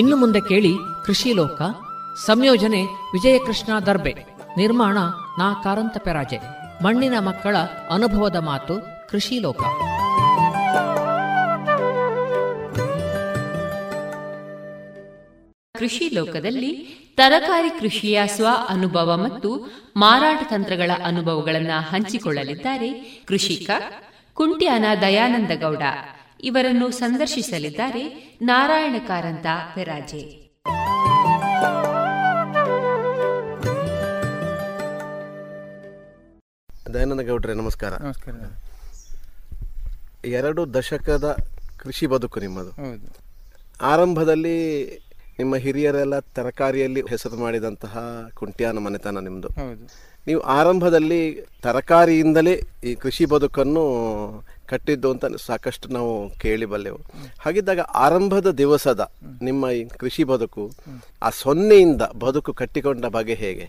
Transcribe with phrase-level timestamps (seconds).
[0.00, 0.72] ಇನ್ನು ಮುಂದೆ ಕೇಳಿ
[1.06, 1.60] ಕೃಷಿ ಲೋಕ,
[2.26, 2.82] ಸಂಯೋಜನೆ
[3.14, 4.12] ವಿಜಯಕೃಷ್ಣ ದರ್ಬೆ,
[4.56, 4.98] ನಿರ್ಮಾಣ
[5.38, 6.38] ನಾ ಕಾರಂತ ಪೆರಾಜೆ,
[6.84, 7.56] ಮಣ್ಣಿನ ಮಕ್ಕಳ
[7.90, 8.74] ಅನುಭವದ ಮಾತು
[9.10, 9.62] ಕೃಷಿ ಲೋಕ.
[15.80, 16.70] ಕೃಷಿ ಲೋಕದಲ್ಲಿ
[17.16, 19.50] ತರಕಾರಿ ಕೃಷಿಯ ಸ್ವ ಅನುಭವ ಮತ್ತು
[19.96, 22.90] ಮಾರಾಟ ತಂತ್ರಗಳ ಅನುಭವಗಳನ್ನು ಹಂಚಿಕೊಳ್ಳಲಿದ್ದಾರೆ
[23.28, 23.70] ಕೃಷಿಕ
[24.34, 25.82] ಕುಂಟ್ಯಾನ ದಯಾನಂದ ಗೌಡ.
[26.44, 30.50] ಇವರನ್ನು ಸಂದರ್ಶಿಸಲಿದ್ದಾರೆ ನಾರಾಯಣ ಕಾರಂತ ಪೆರಾಜೆ
[36.94, 37.94] ದಯಾನಂದ ಗೌಡ್ರೆ ನಮಸ್ಕಾರ.
[37.94, 38.34] ನಮಸ್ಕಾರ.
[40.24, 41.36] ಎರಡು ದಶಕದ
[41.78, 42.70] ಕೃಷಿ ಬದುಕು ನಿಮ್ಮದು.
[42.70, 43.16] ಹೌದು.
[43.82, 44.86] ಆರಂಭದಲ್ಲಿ
[45.38, 47.98] ನಿಮ್ಮ ಹಿರಿಯರೆಲ್ಲ ತರಕಾರಿಯಲ್ಲಿ ಹೆಸರು ಮಾಡಿದಂತಹ
[48.34, 50.10] ಕುಂಟಿಯಾನ ಮನೆತನ ನಿಮ್ಮದು ಹೌದು.
[50.26, 53.84] ನೀವು ಆರಂಭದಲ್ಲಿ ತರಕಾರಿಯಿಂದಲೇ ಈ ಕೃಷಿ ಬದುಕನ್ನು
[54.72, 57.00] ಕಟ್ಟಿದ್ದು ಅಂತ ಸಾಕಷ್ಟು ನಾವು ಕೇಳಿ ಬಲ್ಲೆವು.
[57.44, 59.02] ಹಾಗಿದ್ದಾಗ ಆರಂಭದ ದಿವಸದ
[59.48, 60.64] ನಿಮ್ಮ ಈ ಕೃಷಿ ಬದುಕು,
[61.26, 63.66] ಆ ಸೊನ್ನೆಯಿಂದ ಬದುಕು ಕಟ್ಟಿಕೊಂಡ ಬಗೆ ಹೇಗೆ?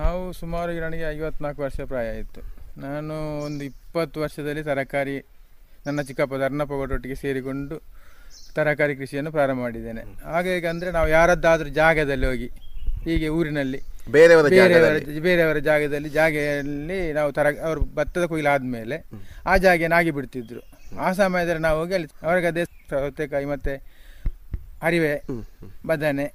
[0.00, 2.42] ನಾವು ಸುಮಾರು ನನಗೆ ಐವತ್ನಾಲ್ಕು ವರ್ಷ ಪ್ರಾಯ ಆಯಿತು.
[2.84, 3.14] ನಾನು
[3.46, 5.16] ಒಂದು ಇಪ್ಪತ್ತು ವರ್ಷದಲ್ಲಿ ತರಕಾರಿ
[5.86, 7.76] ನನ್ನ ಚಿಕ್ಕಪ್ಪ ಧರ್ನಪ್ಪಗೊಟ್ಟೊಟ್ಟಿಗೆ ಸೇರಿಕೊಂಡು
[8.56, 10.02] ತರಕಾರಿ ಕೃಷಿಯನ್ನು ಪ್ರಾರಂಭ ಮಾಡಿದ್ದೇನೆ.
[10.32, 12.48] ಹಾಗೆ ಅಂದರೆ ನಾವು ಯಾರದ್ದಾದರೂ ಜಾಗದಲ್ಲಿ ಹೋಗಿ,
[13.06, 13.80] ಹೀಗೆ ಊರಿನಲ್ಲಿ
[14.10, 18.96] ಬೇರೆಯವರ ಬೇರೆಯವರ ಬೇರೆಯವರ ಜಾಗದಲ್ಲಿ ಜಾಗೆಯಲ್ಲಿ ನಾವು ತರ ಅವರು ಭತ್ತದ ಕೊಯ್ಲು ಆದ್ಮೇಲೆ
[19.46, 20.62] ಆ ಜಾಗೆ ನಾಗಿ ಬಿಡ್ತಿದ್ರು.
[21.00, 23.74] ಆ ಸಮಯದಲ್ಲಿ ನಾವು ಹೋಗಿ ಅಲ್ಲಿ ಅವರ ಗದ್ದೆ ಸೌತೆಕಾಯಿ ಮತ್ತೆ
[24.82, 25.12] ಅರಿವೆ
[25.86, 26.26] ಬದನೆ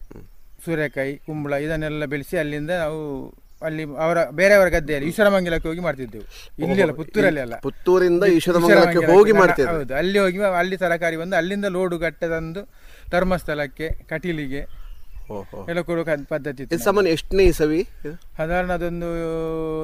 [0.65, 3.01] ಸೂರ್ಯಕಾಯಿ ಕುಂಬಳ ಇದನ್ನೆಲ್ಲ ಬೆಳೆಸಿ ಅಲ್ಲಿಂದ ನಾವು
[3.61, 6.25] ಅಲ್ಲಿ ಅವರ ಬೇರೆಯವರ ಗದ್ದೆಯಲ್ಲಿ ಈಶ್ವರಮಂಗಲಕ್ಕೆ ಹೋಗಿ ಮಾಡ್ತಿದ್ದೆವು.
[6.59, 7.55] ಇಲ್ಲಿ ಅಲ್ಲ ಪುತ್ತೂರಲ್ಲಿ ಅಲ್ಲ.
[7.59, 12.63] ಪುತ್ತೂರಿಂದ ಈಶ್ವರಮಂಗಲಕ್ಕೆ ಹೋಗಿ ಮಾಡ್ತೇವೆ ಹೌದು ಅಲ್ಲಿ ಹೋಗಿ ಅಲ್ಲಿ ತರಕಾರಿ ಬಂದು ಅಲ್ಲಿಂದ ಲೋಡು ಗಟ್ಟೆ ತಂದು
[13.09, 14.61] ಧರ್ಮಸ್ಥಳಕ್ಕೆ ಕಟೀಲಿಗೆ
[15.69, 17.87] ಎಲ್ಲ ಕೊಡುವ ಪದ್ಧತಿ ಇದು ಸಾಮಾನ್ಯ ಎಷ್ಟನೇ ಇಸವಿ?
[18.37, 19.05] ಸಾಧಾರಣ ಅದೊಂದು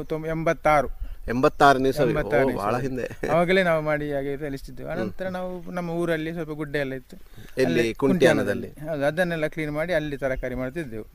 [0.06, 0.88] ತೊಂಬ- ಎಂಬತ್ತಾರು.
[1.28, 2.14] ಎಂಬತ್ತಾರನೇ ಇಸವಿ.
[2.56, 3.28] ಬಹಳ ಹಿಂದೆ.
[3.31, 4.90] ಅವಾಗಲೇ ನಾವು ಮಾಡಿ ಹಾಗೆ ಸಲ್ಲಿಸ್ತಿದ್ದೆವು.
[4.90, 7.18] ಅನಂತರ ನಾವು ನಮ್ಮ ಊರಲ್ಲಿ ಸ್ವಲ್ಪ ಗುಡ್ಡೆ ಎಲ್ಲ ಇತ್ತು.
[7.58, 7.80] ಎಲ್ಲಿ?
[7.80, 8.68] ಅಲ್ಲಿ ಕುಂಟ್ಯಾನದಲ್ಲಿ?
[8.70, 11.06] ಹೌದು ಅದನ್ನೆಲ್ಲ ಕ್ಲೀನ್ ಮಾಡಿ ಅಲ್ಲಿ ತರಕಾರಿ ಮಾಡ್ತಿದ್ದೆವು.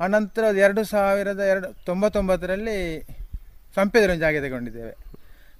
[0.00, 3.06] ಅನಂತರ ಎರಡು ಸಾವಿರದ ಎರಡು ತೊಂಬತ್ತೊಂಬತ್ತರಲ್ಲಿ
[3.74, 4.96] ಸಂಪೆದಲ್ಲಿ ಒಂದು ಜಾಗ ತಗೊಂಡಿದ್ದೇವೆ.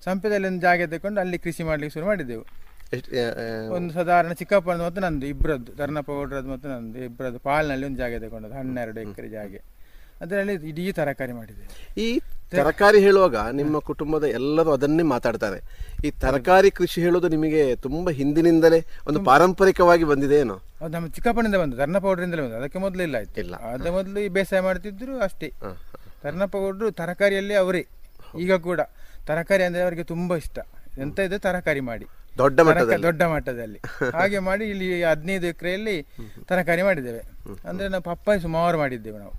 [0.05, 2.45] ಸಂಪೆದಲ್ಲಿ ಒಂದು ಜಾಗ ತಗೊಂಡು ಅಲ್ಲಿ ಕೃಷಿ ಮಾಡ್ಲಿಕ್ಕೆ ಶುರು ಮಾಡಿದ್ದೆವು.
[3.71, 8.57] ಒಂದು ಸಾಧಾರಣ ಚಿಕ್ಕಪ್ಪನದು ಮತ್ತು ನಂದು ಇಬ್ಬರದ್ದು ಧರ್ಮಪ್ಪ ಗೌಡ್ರದ್ದು ಮತ್ತು ನಂದು ಇಬ್ಬರದ್ದು ಪಾಲ್ನಲ್ಲಿ ಒಂದು ಜಾಗ ತಗೊಂಡದ್ದು
[8.57, 9.61] ಹನ್ನೆರಡು ಎಕರೆ ಜಾಗೆ.
[10.21, 11.65] ಅದರಲ್ಲಿ ಇಡೀ ತರಕಾರಿ ಮಾಡಿದೆ
[12.01, 15.61] ಈ ತರಕಾರಿ ಹೇಳುವಾಗ ನಿಮ್ಮ ಕುಟುಂಬದ ಎಲ್ಲರೂ ಅದನ್ನೇ ಮಾತಾಡ್ತಾರೆ.
[16.05, 20.57] ಈ ತರಕಾರಿ ಕೃಷಿ ಹೇಳೋದು ನಿಮಗೆ ತುಂಬಾ ಹಿಂದಿನಿಂದಲೇ ಒಂದು ಪಾರಂಪರಿಕವಾಗಿ ಬಂದಿದೆ ಏನೋ?
[20.81, 23.41] ಅದು ನಮ್ಮ ಚಿಕ್ಕಪ್ಪನಿಂದ ಬಂದು ಧರ್ನಪ್ಪ ಗೌಡ್ರಿಂದಲೇ ಬಂದು ಅದಕ್ಕೆ ಮೊದಲು ಇಲ್ಲ ಆಯ್ತು.
[23.41, 23.55] ಇಲ್ಲ.
[23.57, 25.49] ಅದ ಮೊದಲು ಈ ಬೇಸಾಯ ಮಾಡ್ತಿದ್ರು ಅಷ್ಟೇ.
[25.49, 27.87] ಹ, ಪೌಡ್ರು ತರಕಾರಿಯಲ್ಲಿ ಅವರೇ
[28.39, 28.81] ಈಗ ಕೂಡ.
[29.27, 30.59] ತರಕಾರಿ ಅಂದ್ರೆ ಅವರಿಗೆ ತುಂಬಾ ಇಷ್ಟ.
[30.99, 32.07] ಎಂತ ಇದೆ ತರಕಾರಿ ಮಾಡಿ.
[32.39, 33.03] ದೊಡ್ಡ ಮಟ್ಟದಲ್ಲಿ.
[33.03, 33.81] ದೊಡ್ಡ ಮಟ್ಟದಲ್ಲಿ.
[34.17, 36.07] ಹಾಗೆ ಮಾಡಿ ಇಲ್ಲಿ ಹದಿನೈದು ಎಕರೆಯಲ್ಲಿ
[36.45, 37.23] ತರಕಾರಿ ಮಾಡಿದ್ದೇವೆ.
[37.69, 39.33] ಅಂದ್ರೆ ನಾವು ಪಪ್ಪಾಯಿ ಸುಮಾರು ಮಾಡಿದ್ದೇವೆ ನಾವು.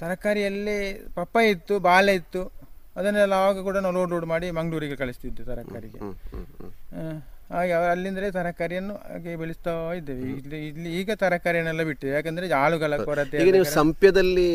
[0.00, 2.52] ತರಕಾರಿಯಲ್ಲಿ ಪಪ್ಪಾಯಿ ಇತ್ತು ಬಾಳೆ ಇತ್ತು.
[2.96, 5.98] ಅದನ್ನೆಲ್ಲ ಆವಾಗ ಕೂಡ ನಾವು ಲೋಡ್ ಲೋಡ್ ಮಾಡಿ ಮಂಗಳೂರಿಗೆ ಕಳಿಸ್ತಿದ್ವಿ ತರಕಾರಿಗೆ.
[7.54, 10.20] ಹಾಗೆ ಅಲ್ಲಿಂದ್ರೆ ಅಲ್ಲಿಂದಲೇ ತರಕಾರಿಯನ್ನು ಹಾಗೆ ಬೆಳೆಸ್ತಾ ಇದ್ದೇವೆ.
[10.20, 12.12] ಇಲ್ಲಿ ಇಲ್ಲಿ ಈಗ ತರಕಾರಿಯನ್ನೆಲ್ಲ ಬಿಟ್ಟಿದೆ.
[12.12, 14.48] ಯಾಕಂದ್ರೆ ಆಳುಗಳ ಕೊರತೆ ಸಂಪ್ಯದಲ್ಲಿ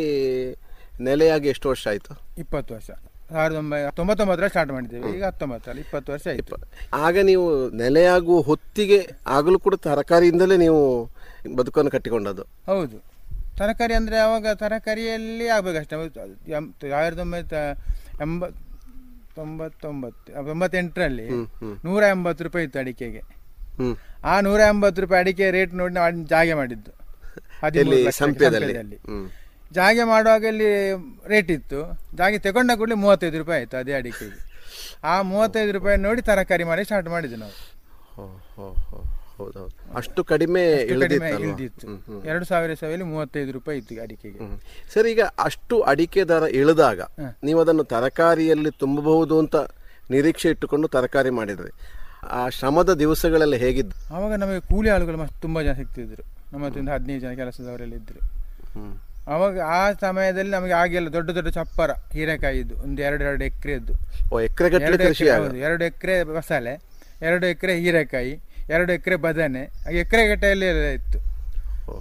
[1.01, 2.21] ನೆಲೆಯಾಗಿ ಎಷ್ಟು ವರ್ಷ ಆಯ್ತು?
[2.37, 2.91] ಇಪ್ಪತ್ತು ವರ್ಷ.
[3.31, 6.55] ಸಾವಿರದ ಒಂಬೈನೂರ ತೊಂಬತ್ತೊಂಬತ್ತರ ಸ್ಟಾರ್ಟ್ ಮಾಡಿದ್ದೇವೆ ಈಗ ಹತ್ತೊಂಬತ್ತಲ್ಲಿ ಇಪ್ಪತ್ತು ವರ್ಷ ಆಯಿತು.
[6.93, 11.09] ಆಗ ನೀವು ನೆಲೆಯಾಗುವ ಹೊತ್ತಿಗೆ ಆಗಲೂ ಕೂಡ ತರಕಾರಿಯಿಂದಲೇ ನೀವು
[11.55, 12.43] ಬದುಕನ್ನು ಕಟ್ಟಿಕೊಂಡದ್ದು.
[12.65, 12.97] ಹೌದು.
[13.57, 16.09] ತರಕಾರಿ ಅಂದ್ರೆ ಆವಾಗ ತರಕಾರಿಯಲ್ಲಿ ಆಗಬೇಕಷ್ಟೇ.
[16.89, 17.53] ಸಾವಿರದ ಒಂಬೈನೂರ
[18.21, 18.47] ಎಂಬ
[19.35, 21.29] ತೊಂಬತ್ತೊಂಬತ್ತು ತೊಂಬತ್ತೆಂಟರಲ್ಲಿ
[21.85, 23.21] ನೂರ ಎಂಬತ್ತು ರೂಪಾಯಿ ಇತ್ತು ಅಡಿಕೆಗೆ.
[24.23, 26.91] ಆ ನೂರ ಎಂಬತ್ತು ರೂಪಾಯಿ ಅಡಿಕೆ ರೇಟ್ ನೋಡಿ ನಾವು ಜಾಗೆ ಮಾಡಿದ್ದು.
[27.63, 27.97] ಹದಿಮೂರು
[28.79, 28.97] ಎಲ್ಲಿ
[29.71, 30.69] ಜಾಗೆ ಮಾಡುವಾಗ ಇಲ್ಲಿ
[31.27, 31.79] ರೇಟ್ ಇತ್ತು.
[32.17, 34.39] ಜಾಗೆ ತಗೊಂಡ ಕೂಡಲೇ ಮೂವತ್ತೈದು ರೂಪಾಯಿ ಆಯ್ತು ಅದೇ ಅಡಿಕೆಗೆ.
[35.03, 37.55] ಆ ಮೂವತ್ತೈದು ರೂಪಾಯಿ ನೋಡಿ ತರಕಾರಿ ಮಾಡಿ ಸ್ಟಾರ್ಟ್ ಮಾಡಿದ್ವಿ ನಾವು.
[39.37, 41.87] ಹೌದೌದು ಅಷ್ಟು ಕಡಿಮೆ ಇಳಿದಿತ್ತು.
[42.27, 44.39] ಎರಡು ಸಾವಿರ ಸಾವಿರ ಮೂವತ್ತೈದು ರೂಪಾಯಿ ಇತ್ತು ಅಡಿಕೆಗೆ.
[44.93, 47.01] ಸರ್ ಈಗ ಅಷ್ಟು ಅಡಿಕೆ ದರ ಇಳಿದಾಗ.
[47.43, 49.55] ನೀವು ಅದನ್ನು ತರಕಾರಿಯಲ್ಲಿ ತುಂಬಬಹುದು ಅಂತ
[50.11, 51.71] ನಿರೀಕ್ಷೆ ಇಟ್ಟುಕೊಂಡು ತರಕಾರಿ ಮಾಡಿದ್ರಿ.
[52.29, 56.23] ಆ ಶ್ರಮದ ದಿವಸಗಳೆಲ್ಲ ಹೇಗಿದ್ದು ಆವಾಗ ನಮಗೆ ಕೂಲಿ ಆಳುಗಳು ಮಸ್ತ್ ತುಂಬಾ ಜನ ಸಿಗ್ತಿದ್ರು.
[56.53, 58.19] ನಮ್ಮ ಹತ್ರ ಒಂದು ಹದಿನೈದು ಜನ ಕೆಲಸದವರೆಲ್ಲ ಇದ್ರು.
[58.73, 59.08] ಹ್ಮ್.
[59.29, 63.93] ಅವಾಗ ಆ ಸಮಯದಲ್ಲಿ ನಮಗೆ ಆಗಿಲ್ಲ ದೊಡ್ಡ ದೊಡ್ಡ ಚಪ್ಪರ ಹೀರೆಕಾಯಿದ್ದು ಒಂದು ಎರಡು ಎರಡು ಎಕರೆದ್ದು
[64.33, 66.73] ಓ ಎಕರೆ ಎರಡು ಎಕರೆ ಮಸಾಲೆ ಹೌದು ಎರಡು ಎಕರೆ ಬಸಳೆ
[67.21, 68.33] ಎರಡು ಎಕರೆ ಹೀರೆಕಾಯಿ
[68.75, 69.61] ಎರಡು ಎಕರೆ ಬದನೆ
[70.01, 71.19] ಎಕರೆ ಗಟ್ಟೆಯಲ್ಲಿ ಎಲ್ಲ ಇತ್ತು.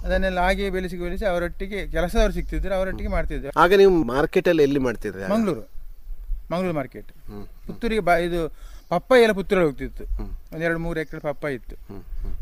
[0.05, 3.51] ಅದನ್ನೆಲ್ಲ ಹಾಗೆ ಬೆಳೆಸಿ ಬೆಳೆಸಿ ಅವರೊಟ್ಟಿಗೆ ಕೆಲಸದವರು ಸಿಗ್ತಿದ್ರು ಅವರೊಟ್ಟಿಗೆ ಮಾಡ್ತಿದ್ರು.
[3.57, 5.23] ಆಗ ನೀವು ಮಾರ್ಕೆಟ್ ಅಲ್ಲಿ ಎಲ್ಲಿ ಮಾಡ್ತಿದ್ರೆ?
[5.33, 5.63] ಮಂಗಳೂರು.
[6.51, 7.09] ಮಂಗಳೂರು ಮಾರ್ಕೆಟ್.
[7.67, 8.41] ಪುತ್ತೂರಿಗೆ ಬಾ ಇದು
[8.91, 10.03] ಪಪ್ಪಾಯಿ ಎಲ್ಲ ಪುತ್ತೂರಲ್ಲಿ ಹೋಗ್ತಿತ್ತು.
[10.53, 11.75] ಒಂದೆರಡು ಮೂರು ಎಕರೆ ಪಪ್ಪಾಯಿ ಇತ್ತು.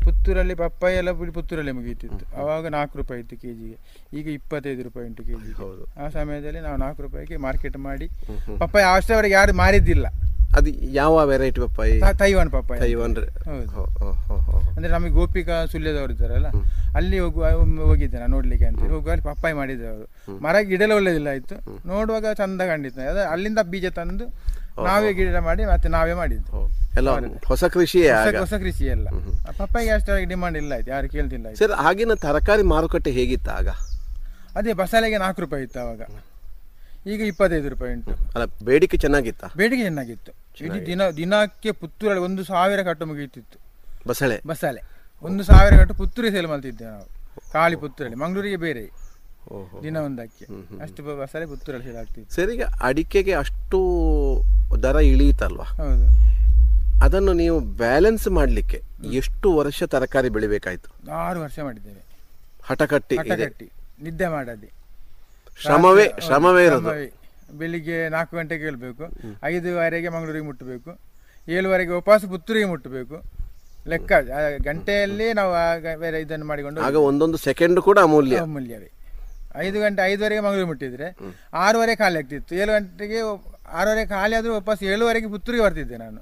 [0.04, 3.76] ಪುತ್ತೂರಲ್ಲಿ ಪಪ್ಪಾಯಿ ಎಲ್ಲ ಪುತ್ತೂರಲ್ಲಿ ಮುಗೀತಿತ್ತು ಆವಾಗ ನಾಲ್ಕು ರೂಪಾಯಿ ಇತ್ತು ಕೆ ಜಿಗೆ
[4.18, 5.82] ಈಗ ಇಪ್ಪತ್ತೈದು ರೂಪಾಯಿ ಉಂಟು ಕೆಜಿಗೆ ಹೌದು.
[6.02, 8.08] ಆ ಸಮಯದಲ್ಲಿ ನಾವು ನಾಲ್ಕು ರೂಪಾಯಿಗೆ ಮಾರ್ಕೆಟ್ ಮಾಡಿ
[8.62, 10.06] ಪಪ್ಪಾಯಿ ಅಷ್ಟವರೆಗೆ ಯಾರು ಮಾರಿದ್ದಿಲ್ಲ.
[10.58, 11.94] ಅದು ಯಾವ ವೆರೈಟಿ ಪಪ್ಪಾಯಿ?
[12.22, 12.78] ತೈವಾನ್ ಪಪ್ಪಾಯಿ.
[12.84, 13.16] ತೈವಾನ್.
[14.76, 16.50] ಅಂದ್ರೆ ನಮಗೆ ಗೋಪಿಕಾ ಸುಳ್ಯದವರು ಇದ್ದಾರಲ್ಲ
[16.98, 17.48] ಅಲ್ಲಿ ಹೋಗುವ
[17.88, 20.06] ಹೋಗಿದ್ದೆ ನಾನು ನೋಡ್ಲಿಕ್ಕೆ ಅಂತ ಹೋಗುವ ಅಲ್ಲಿ ಪಪ್ಪಾಯಿ ಮಾಡಿದ್ರು ಅವರು
[20.46, 21.56] ಮರ ಗಿಡಲ ಒಳ್ಳೇದಿಲ್ಲ ಆಯ್ತು.
[21.92, 24.26] ನೋಡುವಾಗ ಚಂದ ಕಂಡಿತ್ತು ಅದ ಅಲ್ಲಿಂದ ಬೀಜ ತಂದು
[24.84, 26.70] ನಾವೇ ಗಿಡ ಮಾಡಿ ಮತ್ತೆ ನಾವೇ ಮಾಡಿದ್ದು.
[26.96, 27.10] ಎಲ್ಲ
[27.46, 28.36] ಹೊಸ ಕೃಷಿಯೇ ಹೊಸ ಆಗ.
[28.36, 29.08] ಹೊಸ ಕೃಷಿ ಎಲ್ಲ.
[29.58, 31.58] ಪಪ್ಪಾಯಿಗೆ ಅಷ್ಟಾಗಿ ಡಿಮಾಂಡ್ ಇಲ್ಲ ಆಯ್ತು ಯಾರು ಕೇಳ್ತಿಲ್ಲ ಆಯ್ತು.
[31.58, 33.68] ಸರ್ ಆಗಿನ ತರಕಾರಿ ಮಾರುಕಟ್ಟೆ ಹೇಗಿತ್ತು ಆಗ?
[34.56, 36.00] ಅದೇ ಬಸಳೆಗೆ ನಾಲ್ಕು ರೂಪಾಯಿ ಇತ್ತು ಅವಾಗ
[37.06, 38.10] ಈಗ ಇಪ್ಪತ್ತೈದು ರೂಪಾಯಿ ಉಂಟು.
[38.10, 39.44] ಅಲ್ಲ ಬೇಡಿಕೆ ಚೆನ್ನಾಗಿತ್ತ?
[39.56, 40.32] ಬೇಡಿಕೆ ಚೆನ್ನಾಗಿತ್ತು.
[40.64, 43.58] ಇಡೀ ದಿನ ದಿನಕ್ಕೆ ಪುತ್ತೂರಲ್ಲಿ ಒಂದು ಸಾವಿರ ಕಟ್ಟು ಮುಗಿಯುತ್ತಿತ್ತು.
[44.08, 44.40] ಬಸಳೆ?
[44.46, 44.82] ಬಸಳೆ.
[45.22, 47.06] ಒಂದು ಸಾವಿರ ಕಟ್ಟು ಪುತ್ತೂರಿಗೆ ಸೇಲ್ ಮಾಡ್ತಿದ್ದೆ ನಾವು.
[47.52, 48.18] ಕಾಳಿ ಪುತ್ತೂರಲ್ಲಿ.
[48.18, 49.07] ಮಂಗಳೂರಿಗೆ ಬೇರೆ.
[49.50, 49.82] ಓಹೋ.
[49.82, 50.44] ದಿನ ಒಂದಕ್ಕೆ
[50.80, 53.78] ಅಷ್ಟು ಸರಿ ಬಸಳೆ ಪುತ್ತೂರಲ್ಲಿ ಸೇಲ್ ಆಗ್ತಿತ್ತು ಸರ್ ಈಗ ಅಡಿಕೆಗೆ ಅಷ್ಟು
[54.82, 55.64] ದರ ಇಳಿಯುತ್ತಲ್ವಾ?
[55.64, 56.06] ಹೌದು.
[57.04, 61.10] ಅದನ್ನು ನೀವು ಬ್ಯಾಲೆನ್ಸ್ ಮಾಡಲಿಕ್ಕೆ ಎಷ್ಟು ವರ್ಷ ತರಕಾರಿ ಬೆಳಿಬೇಕಾಯ್ತು?
[61.12, 62.02] ಆರು ವರ್ಷ ಮಾಡಿದ್ದೇವೆ.
[62.64, 63.22] ಹಠಕಟ್ಟಿ ಇದೆ.
[63.22, 63.70] ಕಟ್ಟಗಟ್ಟಿ
[64.02, 64.68] ನಿದ್ದೆ ಮಾಡದೆ.
[65.60, 66.88] ಶ್ರಮವೇ ಶ್ರಮವೇ ಇರೋದು.
[66.88, 67.12] ಶ್ರಮವೇ.
[67.58, 69.04] ಬೆಳಿಗ್ಗೆ ನಾಲ್ಕು ಗಂಟೆಗೆ ಹೇಳ್ಬೇಕು.
[69.44, 70.98] ಐದುವರೆಗೆ ಮಂಗಳೂರಿಗೆ ಮುಟ್ಟಬೇಕು.
[71.48, 73.22] ಏಳುವರೆಗೆ ಉಪವಾಸ ಪುತ್ತೂರಿಗೆ ಮುಟ್ಟಬೇಕು.
[73.88, 74.12] ಲೆಕ್ಕ.
[74.12, 78.36] ಆ ಗಂಟೆಯಲ್ಲಿ ನಾವು ಆಗ ಬೇರೆ ಇದನ್ನು ಮಾಡಿಕೊಂಡು ಆಗ ಒಂದೊಂದು ಸೆಕೆಂಡ್ ಕೂಡ ಅಮೂಲ್ಯ.
[78.36, 78.88] ಅಮೂಲ್ಯವೇ.
[79.66, 81.08] ಐದು ಗಂಟೆ ಐದುವರೆಗೆ ಮಂಗಳೂರು ಮುಟ್ಟಿದ್ರೆ
[81.64, 82.52] ಆರೂವರೆ ಖಾಲಿ ಆಗ್ತಿತ್ತು.
[82.60, 83.18] ಏಳು ಗಂಟೆಗೆ
[83.80, 86.20] ಆರೂವರೆ ಖಾಲಿ ಆದರೂ ವಾಪಸ್ ಏಳುವರೆಗೆ ಪುತ್ತೂರಿಗೆ ಬರ್ತಿದ್ದೆ ನಾನು.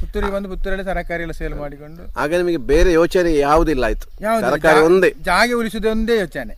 [0.00, 2.02] ಪುತ್ತೂರಿಗೆ ಬಂದು ಪುತ್ತೂರಲ್ಲಿ ತರಕಾರಿ ಎಲ್ಲ ಸೇಲ್ ಮಾಡಿಕೊಂಡು.
[2.22, 4.06] ಆಗ ನಿಮಗೆ ಬೇರೆ ಯೋಚನೆ ಯಾವುದಿಲ್ಲ ಆಯ್ತು?
[4.46, 5.10] ತರಕಾರಿ ಒಂದೇ?
[5.30, 6.54] ಜಾಗೆ ಉಳಿಸುವುದೇ ಒಂದೇ ಯೋಚನೆ.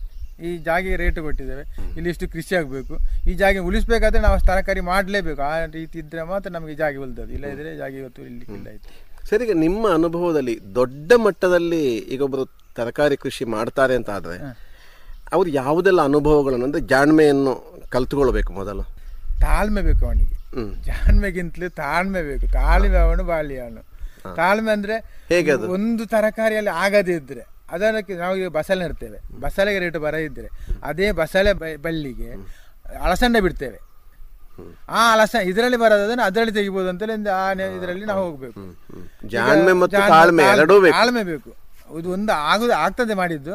[0.47, 1.63] ಈ ಜಾಗೆ ರೇಟ್ ಕೊಟ್ಟಿದ್ದೇವೆ.
[1.97, 2.95] ಇಲ್ಲಿ ಇಷ್ಟು ಕೃಷಿ ಆಗಬೇಕು.
[3.29, 5.41] ಈ ಜಾಗೆ ಉಳಿಸಬೇಕಾದ್ರೆ ನಾವು ತರಕಾರಿ ಮಾಡಲೇಬೇಕು.
[5.49, 7.33] ಆ ರೀತಿ ಇದ್ರೆ ಮಾತ್ರ ನಮಗೆ ಜಾಗೆ ಉಳಿದದ್ದು.
[7.37, 8.89] ಇಲ್ಲ ಇದ್ರೆ ಜಾಗೆ ಇವತ್ತು ಇಲ್ಲಿ ಇಲ್ಲ ಆಯ್ತು.
[9.29, 11.83] ಸರಿ ನಿಮ್ಮ ಅನುಭವದಲ್ಲಿ ದೊಡ್ಡ ಮಟ್ಟದಲ್ಲಿ
[12.15, 12.45] ಈಗ ಒಬ್ಬರು
[12.79, 14.37] ತರಕಾರಿ ಕೃಷಿ ಮಾಡ್ತಾರೆ ಅಂತ ಆದ್ರೆ
[15.33, 17.53] ಅವ್ರು ಯಾವುದೆಲ್ಲ ಅನುಭವಗಳನ್ನು ಅಂದರೆ ಜಾಣ್ಮೆಯನ್ನು
[17.89, 18.83] ಕಲ್ತುಕೊಳ್ಬೇಕು ಮೊದಲು?
[19.41, 20.35] ತಾಳ್ಮೆ ಬೇಕು ಅವನಿಗೆ.
[20.81, 22.51] ಜಾಣ್ಮೆಗಿಂತಲೂ ತಾಳ್ಮೆ ಬೇಕು.
[22.51, 23.81] ತಾಳ್ಮೆ ಅವನು ಬಾಳಿ ಅವನು.
[24.35, 27.41] ತಾಳ್ಮೆ ಅಂದ್ರೆ ಹೇಗೆ ಒಂದು ತರಕಾರಿಯಲ್ಲಿ ಆಗದೇ ಇದ್ದರೆ
[27.71, 30.47] ಅದಕ್ಕೆ ನಾವು ಈಗ ಬಸಳೆ ಇರ್ತೇವೆ ಬಸಳೆಗೆ ರೇಟ್ ಬರ ಇದ್ರೆ
[30.83, 32.29] ಅದೇ ಬಸಳೆ ಬ- ಬಳ್ಳಿಗೆ
[33.03, 33.79] ಅಳಸಂಡೆ ಬಿಡ್ತೇವೆ.
[34.89, 38.59] ಆ ಅಲಸ ಇದರಲ್ಲಿ ಬರೋದನ್ನ ಅದರಲ್ಲಿ ತೆಗಿಬೋದು ಅಂತೇಳಿ ಆ ಇದರಲ್ಲಿ ನಾವು ಹೋಗ್ಬೇಕು.
[40.91, 41.62] ತಾಳ್ಮೆ ಬೇಕು.
[41.99, 43.53] ಇದು ಒಂದು ಆಗುದು ಆಗ್ತದೆ ಮಾಡಿದ್ದು.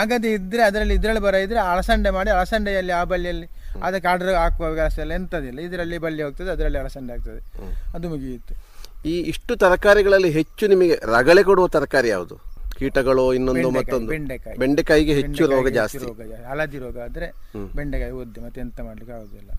[0.00, 3.48] ಆಗದೆ ಇದ್ರೆ ಅದರಲ್ಲಿ ಇದರಲ್ಲಿ ಬರ ಇದ್ರೆ ಅಳಸಂಡೆ ಮಾಡಿ ಅಳಸಂಡೆಯಲ್ಲಿ ಆ ಬಳ್ಳಿಯಲ್ಲಿ
[3.82, 5.60] ಅದಕ್ಕೆ ಆರ್ಡರ್ ಹಾಕುವ ವ್ಯವಸ್ಥೆ ಎಲ್ಲ ಎಂತದಿಲ್ಲ.
[5.60, 7.42] ಇದರಲ್ಲಿ ಬಳ್ಳಿ ಹೋಗ್ತದೆ ಅದರಲ್ಲಿ ಅಳಸಂಡೆ ಆಗ್ತದೆ.
[7.94, 8.54] ಅದು ಮುಗಿಯುತ್ತೆ
[9.10, 12.36] ಈ ಇಷ್ಟು ತರಕಾರಿಗಳಲ್ಲಿ ಹೆಚ್ಚು ನಿಮಗೆ ರಗಳೆ ಕೊಡುವ ತರಕಾರಿ ಯಾವುದು?
[12.78, 14.08] ಕೀಟಗಳು ಇನ್ನೊಂದು ಮತ್ತೊಂದು?
[14.08, 14.56] ಬೆಂಡೆಕಾಯಿ.
[14.58, 15.98] ಬೆಂಡೆಕಾಯಿಗೆ ಹೆಚ್ಚು ರೋಗ ಜಾಸ್ತಿ.
[15.98, 16.20] ರೋಗ
[16.50, 17.26] ಹಳದಿ ರೋಗ ಆದ್ರೆ
[17.78, 19.50] ಬೆಂಡೆಕಾಯಿ ಒದ್ದೆ ಮತ್ತೆ ಎಂತ ಮಾಡ್ಲಿಕ್ಕೆ ಆಗುದಿಲ್ಲ.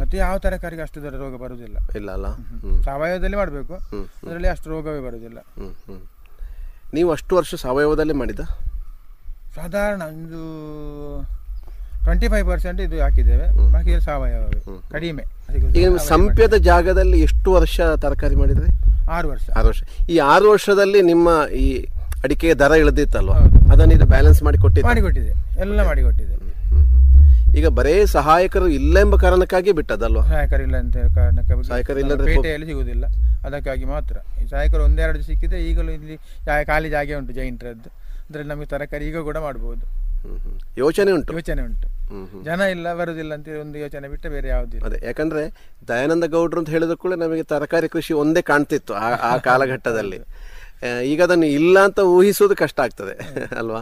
[0.00, 1.76] ಮತ್ತೆ ಯಾವ ತರಕಾರಿಗೆ ಅಷ್ಟು ದೊಡ್ಡ ರೋಗ ಬರುದಿಲ್ಲ.
[1.96, 2.28] ಇಲ್ಲ ಅಲ್ಲ?
[2.86, 3.74] ಸಾವಯವದಲ್ಲಿ ಮಾಡಬೇಕು.
[4.26, 5.38] ಅದರಲ್ಲಿ ಅಷ್ಟು ರೋಗವೇ ಬರುದಿಲ್ಲ.
[6.94, 8.42] ನೀವು ಅಷ್ಟು ವರ್ಷ ಸಾವಯವದಲ್ಲೇ ಮಾಡಿದ
[9.56, 10.40] ಸಾಧಾರಣ ಒಂದು
[12.04, 13.46] ಟ್ವೆಂಟಿ ಫೈವ್ ಪರ್ಸೆಂಟ್ ಇದು ಹಾಕಿದ್ದೇವೆ.
[13.72, 14.44] ಬಾಕಿ ಸಾವಯವ
[14.92, 15.22] ಕಡಿಮೆ.
[15.80, 18.70] ಈಗ ಸಂಪ್ಯದ ಜಾಗದಲ್ಲಿ ಎಷ್ಟು ವರ್ಷ ತರಕಾರಿ ಮಾಡಿದ್ರಿ?
[19.16, 19.46] ಆರು ವರ್ಷ.
[19.58, 19.82] ಆರು ವರ್ಷ.
[20.12, 21.28] ಈ ಆರು ವರ್ಷದಲ್ಲಿ ನಿಮ್ಮ
[21.62, 21.66] ಈ
[22.24, 23.34] ಅಡಿಕೆಯ ದರ ಇಳಿದಿತ್ತಲ್ವ?
[23.72, 24.86] ಅದನ್ನ ಇದು ಬ್ಯಾಲೆನ್ಸ್ ಮಾಡಿ ಕೊಟ್ಟಿದ್ದ?
[24.90, 25.32] ಮಾಡಿಕೊಟ್ಟಿದೆ
[25.64, 26.36] ಎಲ್ಲ ಮಾಡಿಕೊಟ್ಟಿದೆ
[27.58, 32.66] ಈಗ ಬರೇ ಸಹಾಯಕರು ಇಲ್ಲ ಎಂಬ ಕಾರಣಕ್ಕಾಗಿ ಬಿಟ್ಟದಲ್ವಾ ಸಹಾಯಕರು ಇಲ್ಲ ಅಂತ ಕಾರಣಕ್ಕೆ ಸಹಾಯಕರು ನಮ್ಮ ಇಲ್ಲದ್ರೆ ಪೇಟೆಯಲ್ಲಿ
[32.66, 33.04] ಸಿಗುವುದಿಲ್ಲ.
[33.46, 34.16] ಅದಕ್ಕಾಗಿ ಮಾತ್ರ.
[34.42, 36.16] ಈ ಸಹಾಯಕರು ಒಂದೆರಡು ಸಿಕ್ಕಿದೆ ಈಗಲೂ ಇಲ್ಲಿ
[36.70, 37.90] ಖಾಲಿ ಜಾಗ ಉಂಟು ಜೈಂಟ್ರದ್ದು.
[38.26, 39.84] ಅದರಲ್ಲಿ ನಮಗೆ ತರಕಾರಿ ಈಗ ಕೂಡ ಮಾಡ್ಬೋದು.
[40.82, 41.32] ಯೋಚನೆ ಉಂಟು.
[41.38, 41.86] ಯೋಚನೆ ಉಂಟು.
[42.46, 45.42] ಜನ ಇಲ್ಲ ಬರುದಿಲ್ಲ ಅಂತ ಒಂದು ಯೋಚನೆ ಬಿಟ್ಟರೆ ಬೇರೆ ಯಾವುದಿಲ್ಲ ಅದೇ ಯಾಕಂದ್ರೆ
[45.90, 48.94] ದಯಾನಂದ ಗೌಡ್ರು ಅಂತ ಹೇಳಿದ ಕೂಡ ನಮಗೆ ತರಕಾರಿ ಕೃಷಿ ಒಂದೇ ಕಾಣ್ತಿತ್ತು
[49.28, 50.18] ಆ ಕಾಲಘಟ್ಟದಲ್ಲಿ.
[51.12, 53.14] ಈಗ ಅದನ್ನು ಇಲ್ಲ ಅಂತ ಊಹಿಸೋದು ಕಷ್ಟ ಆಗ್ತದೆ
[53.60, 53.80] ಅಲ್ವಾ?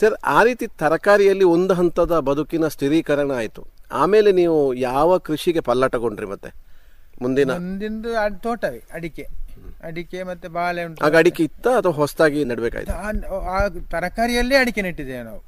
[0.00, 3.62] ಸರ್ ಆ ರೀತಿ ತರಕಾರಿಯಲ್ಲಿ ಒಂದು ಹಂತದ ಬದುಕಿನ ಸ್ಥಿರೀಕರಣ ಆಯಿತು.
[4.02, 4.58] ಆಮೇಲೆ ನೀವು
[4.88, 6.50] ಯಾವ ಕೃಷಿಗೆ ಪಲ್ಲಟಗೊಂಡ್ರಿ ಮತ್ತೆ?
[7.22, 7.50] ಮುಂದಿನ?
[7.50, 9.28] ಮುಂದಿಂದು ಅಡ್- ತೋಟವೇ ಅಡಿಕೆ.
[9.82, 11.04] ಅಡಿಕೆ ಮತ್ತೆ ಬಾಳೆ ಉಂಟು.
[11.04, 12.92] ಆಗ ಅಡಿಕೆ ಇತ್ತ ಅಥವಾ ಹೊಸದಾಗಿ ನೆಡ್ಬೇಕಾಯ್ತು?
[12.92, 15.40] ಆ- ಆ ತರಕಾರಿಯಲ್ಲೇ ಅಡಿಕೆ ನೆಟ್ಟಿದ್ದೇವೆ ನಾವು.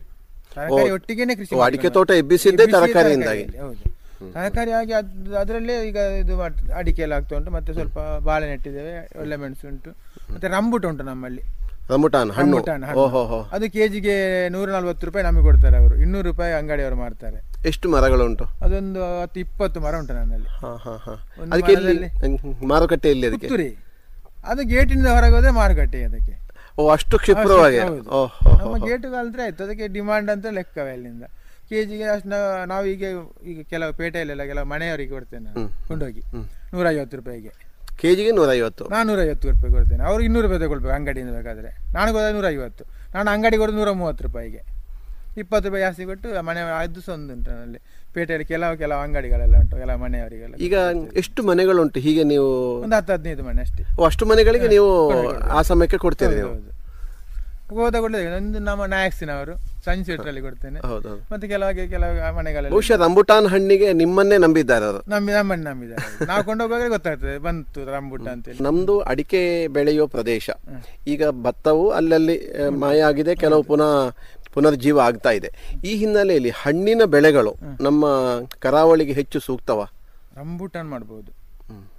[0.55, 2.19] ತರಕಾರಿ ಒಟ್ಟಿಗೆನೆ ಕೃಷಿ ಓ, ಅಡಿಕೆ ಮಾಡಿದ್ದು ತೋಟ ನಾವು.
[2.19, 3.45] ಎಬ್ಬಿಸಿದ್ದೇ ಎಬ್ಬಿಸಿ ತರಕಾರಿಯಿಂದಾಗಿ.
[3.45, 3.81] ತರಕಾರಿಯಲ್ಲಿ,
[4.19, 4.33] ಹೌದು.
[4.33, 7.51] ತರಕಾರಿ ಅದ್- ಅದರಲ್ಲೇ ಈಗ ಇದು ಮಾಡ್ತದೆ ಅಡಿಕೆ ಎಲ್ಲ ಆಗ್ತಾ ಉಂಟು.
[7.51, 9.91] ಮತ್ತೆ ಸ್ವಲ್ಪ ಬಾಳೆ ನೆಟ್ಟಿದ್ದೇವೆ ಒಳ್ಳೆ ಮೆಣಸು ಉಂಟು.
[10.35, 11.43] ಮತ್ತೆ ರಂಬುಟ ಉಂಟು ನಮ್ಮಲ್ಲಿ.
[11.91, 12.57] ರಮುಟಾನ್ ಹಣ್ಣು.
[12.57, 12.99] ರಂಬುಟಾನ್ ಹಣ್ಣು.
[12.99, 15.97] ಓಹೋ ಹೋ ಅದು ಕೆಜಿಗೆ ನೂರ ನಲ್ವತ್ತು ರೂಪಾಯಿ ನಮಗೆ ಕೊಡ್ತಾರೆ ಅವರು.
[15.97, 17.50] ಇನ್ನೂರು ರೂಪಾಯಿ ಅಂಗಡಿಯವರು ಮಾರ್ತಾರೆ.
[17.67, 18.45] ಎಷ್ಟು ಮರಗಳುಂಟು?
[18.45, 20.49] ಅದೊಂದು ಹತ್ತು ಇಪ್ಪತ್ತು ಮರ ಉಂಟು ನನ್ನಲ್ಲಿ.
[20.49, 21.43] ಹಾ ಹಾ ಹಾ.
[21.43, 22.07] ಒಂದು ಅದಕ್ಕೆ ಎಲ್ಲಿ?
[22.07, 23.49] ಮರದಲ್ಲಿ- ಹ್ಮ್, ಮಾರುಕಟ್ಟೆ ಎಲ್ಲಿ ಅದಕ್ಕೆ?
[23.49, 23.77] ಪುತ್ತೂರಿ.
[24.45, 26.51] ಅದು ಗೇಟಿನಿಂದ ಹೊರಗೆ ಹೋದ್ರೆ ಮಾರುಕಟ್ಟೆ ಅದಕ್ಕೆ.
[26.79, 27.79] ಓ ಅಷ್ಟು ಕ್ಷಿಪ್ರವಾಗಿ?
[27.79, 28.11] ಹೌದು.
[28.11, 29.65] ಓಹೋ ನಮ್ಮ ಗೇಟ್ ಕಲ್ತ್ರೆ ಆಯ್ತು.
[29.65, 31.23] ಅದಕ್ಕೆ ಡಿಮಾಂಡ್ ಅಂತ ಲೆಕ್ಕವೇ ಅಲ್ಲಿಂದ.
[31.69, 33.05] ಕೆಜಿಗೆ ಅಷ್ಟು ನಾವು- ನಾವು ಈಗ
[33.45, 35.89] ಈಗ ಕೆಲವು ಪೇಟೆಯಲ್ಲೆಲ್ಲ ಕೆಲವು ಮನೆಯವರಿಗೆ ಕೊಡ್ತೇನೆ ನಾನು.
[35.89, 36.23] ಕೊಂಡೋಗಿ.
[36.75, 37.51] ನೂರೈವತ್ತು ರೂಪಾಯಿಗೆ.
[37.97, 38.89] ಕೆಜಿಗೆ ನೂರೈವತ್ತು?
[38.89, 40.05] ನಾನ್ನೂರೈವತ್ತು ರೂಪಾಯಿ ಕೊಡ್ತೇನೆ.
[40.05, 41.93] ಅವ್ರಿಗೆ ಇನ್ನೂರು ರೂಪಾಯಿ ತಗೊಳ್ಬೇಕು ಅಂಗಡಿಯಿಂದ ಬೇಕಾದ್ರೆ.
[41.95, 42.85] ನಾನು ಹೋದ ನೂರೈವತ್ತು.
[43.15, 44.80] ನಾನು ಅಂಗಡಿ ಕೊಡೋದು ನೂರ ಮೂವತ್ತು ರೂಪಾಯಿಗೆ.
[45.37, 47.81] ಇಪ್ಪತ್ತು ರೂಪಾಯಿ ಜಾಸ್ತಿ ಕೊಟ್ಟು ಮನೆ ಅದು ಸಹ ಒಂದು ಉಂಟು ನನ್ನಲ್ಲಿ.
[48.15, 50.75] ಪೇಟೆಯಲ್ಲಿ ಕೆಲವು ಕೆಲವು ಅಂಗಡಿಗಳೆಲ್ಲ ಉಂಟು ಕೆಲವು ಮನೆಯವರಿಗೆಲ್ಲ ಈಗ
[51.17, 51.99] ಎಷ್ಟು ಮನೆಗಳುಂಟು?
[52.01, 52.49] ಹೀಗೆ ನೀವು
[52.83, 53.85] ಒಂದು ಹತ್ತು ಹದಿನೈದು ಮನೆ ಅಷ್ಟೇ.
[53.93, 54.91] ಓ, ಅಷ್ಟು ಮನೆಗಳಿಗೆ ನೀವು
[55.51, 56.53] ಆ ಸಮಯಕ್ಕೆ ಕೊಡ್ತೀರಿ ನೀವು?
[56.53, 56.69] ಹೌದು
[57.81, 57.97] ಹೋದ.
[57.97, 59.53] ಕೂಡಲೇ ಒಂದು ನಮ್ಮ ನಾಯಕ್ಸಿನವರು
[59.85, 60.79] ಸನ್ಸೆಟ್ರಲ್ಲಿ ಕೊಡ್ತೇನೆ.
[60.85, 65.01] ಹೌದು ಮತ್ತೆ ಕೆಲವು ಕೆಲವು ಮನೆಗಳಲ್ಲಿ ಬಹುಶಃ ರಂಬುಟಾನ್ ಹಣ್ಣಿಗೆ ನಿಮ್ಮನ್ನೇ ನಂಬಿದ್ದಾರೆ ಅವರು.
[65.09, 66.09] ನಂಬಿ ನಮ್ಮನ್ನು ನಂಬಿದ್ದಾರೆ.
[66.27, 70.47] ನಾವು ಕೊಂಡೋಗುವಾಗ ಗೊತ್ತಾಗ್ತದೆ ಬಂತು ರಂಬುಟ್ಟ ಅಂತೇಳಿ ನಮ್ದು ಅಡಿಕೆ ಬೆಳೆಯೋ ಪ್ರದೇಶ.
[71.07, 73.93] ಈಗ ಭತ್ತವು ಅಲ್ಲಲ್ಲಿ ಆ, ಮಾಯ ಆಗಿದೆ ಕೆಲವು ಪುನಃ
[74.53, 75.51] ಪುನರ್ಜೀವ ಆಗ್ತಾ ಇದೆ.
[75.85, 78.07] ಈ ಹಿನ್ನೆಲೆಯಲ್ಲಿ ಹಣ್ಣಿನ ಬೆಳೆಗಳು ನಮ್ಮ
[78.59, 79.87] ಕರಾವಳಿಗೆ ಹೆಚ್ಚು ಸೂಕ್ತವ?
[80.37, 81.41] ರಂಬುಟಾನ್ ಮಾಡ್ಬೋದು.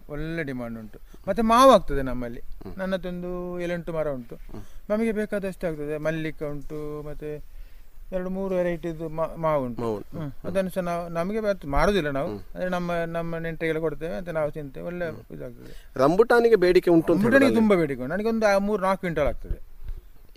[0.10, 1.00] ಒಳ್ಳೆ ಡಿಮಾಂಡ್ ಉಂಟು.
[1.28, 2.42] ಮತ್ತೆ ಮಾವು ಆಗ್ತದೆ ನಮ್ಮಲ್ಲಿ.
[2.78, 4.36] ನನ್ನದೊಂದು ಎಲೆಂಟು ಮರ ಉಂಟು.
[4.90, 5.98] ನಮಗೆ ಬೇಕಾದಷ್ಟು ಆಗ್ತದೆ.
[5.98, 7.62] ಮಲ್ಲಿಕ ಉಂಟು ಮತ್ತೆ
[8.12, 10.06] ಎರಡು ಮೂರು ವೆರೈಟಿದು ಮಾವು ಉಂಟು.
[10.44, 12.30] ಅದನ್ನು ಸಹ ನಾವು ನಮಗೆ ಮಾರುದಿಲ್ಲ ನಾವು.
[12.30, 14.16] ಅಂದ್ರೆ ನಮ್ಮ ನಮ್ಮ ನೆಂಟರಿಗೆಲ್ಲ ಕೊಡ್ತೇವೆ.
[14.16, 14.86] ಅಂತ ನಾವು ತಿಂತೇವೆ.
[14.86, 15.94] ಒಳ್ಳೆ ಇದಾಗ್ತದೆ.
[15.96, 17.14] ರಂಬುಟಾನಿಗೆ ಬೇಡಿಕೆ ಉಂಟು?
[17.54, 18.16] ತುಂಬಾ ಬೇಡಿಕೆ ಉಂಟು.
[18.16, 19.71] ನನಗೊಂದು ಮೂರು ನಾಲ್ಕು ಕ್ವಿಂಟಲ್ ಆಗ್ತದೆ.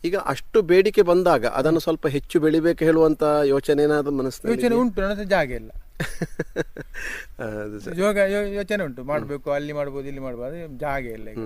[0.05, 3.23] ಈಗ ಅಷ್ಟು ಬೇಡಿಕೆ ಬಂದಾಗ ಅದನ್ನು ಸ್ವಲ್ಪ ಹೆಚ್ಚು ಬೆಳಿಬೇಕು ಹೇಳುವಂತ
[3.55, 5.71] ಯೋಚನೆ ಏನಾದರೂ ಮನಸ್ಸಿನಲ್ಲಿ ಯೋಚನೆ ಉಂಟು ನನ್ನ ಹತ್ರ ಜಾಗ ಇಲ್ಲ.
[8.03, 8.19] ಯೋಗ
[8.57, 9.05] ಯೋಚನೆ ಉಂಟು.
[9.05, 11.39] ಮಾಡಬೇಕು ಅಲ್ಲಿ ಮಾಡ್ಬೋದು ಇಲ್ಲಿ ಮಾಡ್ಬೋದು ಜಾಗ ಇಲ್ಲ ಈಗ.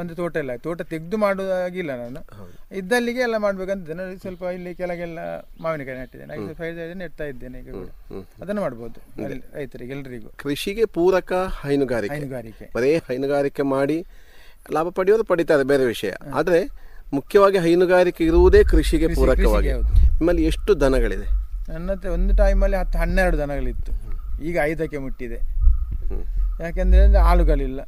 [0.00, 0.56] ಒಂದು ತೋಟ ಇಲ್ಲ.
[0.56, 2.20] ತೋಟ ತೆಗೆದು ಮಾಡೋದಾಗಿಲ್ಲ ನಾನು.
[2.72, 5.18] ಇದ್ದಲ್ಲಿಗೆ ಎಲ್ಲ ಮಾಡ್ಬೇಕಂತ ನಾನು ಸ್ವಲ್ಪ ಇಲ್ಲಿ ಕೆಳಗೆಲ್ಲ
[5.60, 6.34] ಮಾವಿನಕಾಯಿ ನೆಟ್ಟಿದ್ದೇನೆ.
[6.34, 7.88] ಐದು ಸ್ವಲ್ಪ ನೆಟ್ತಾ ನೆಡ್ತಾ ಇದ್ದೇನೆ ಈಗ ಕೂಡ.
[8.42, 9.00] ಅದನ್ನು ಮಾಡ್ಬೋದು
[9.54, 10.30] ರೈತರಿಗೆ ಎಲ್ರಿಗೂ.
[10.36, 12.14] ಕೃಷಿಗೆ ಪೂರಕ ಹೈನುಗಾರಿಕೆ.
[12.14, 12.70] ಹೈನುಗಾರಿಕೆ.
[12.76, 14.06] ಬರೇ ಹೈನುಗಾರಿಕೆ ಮಾಡಿ
[14.72, 16.12] ಲಾಭ ಪಡೆಯೋದು ಪಡಿತಾರೆ ಬೇರೆ ವಿಷಯ.
[16.34, 19.70] ಆದ್ರೆ ಮುಖ್ಯವಾಗಿ ಹೈನುಗಾರಿಕೆ ಇರುವುದೇ ಕೃಷಿಗೆ ಪೂರಕವಾಗಿ
[20.18, 21.26] ನಿಮ್ಮಲ್ಲಿ ಎಷ್ಟು ದನಗಳಿದೆ?
[21.72, 23.92] ನನ್ನ ಹತ್ರ ಒಂದು ಟೈಮಲ್ಲಿ ಹತ್ತು ಹನ್ನೆರಡು ದನಗಳಿತ್ತು.
[24.48, 25.38] ಈಗ ಐದಕ್ಕೆ ಮುಟ್ಟಿದೆ.
[26.64, 27.80] ಯಾಕೆಂದರೆ ಅಂದರೆ ಹಾಲುಗಳಿಲ್ಲ.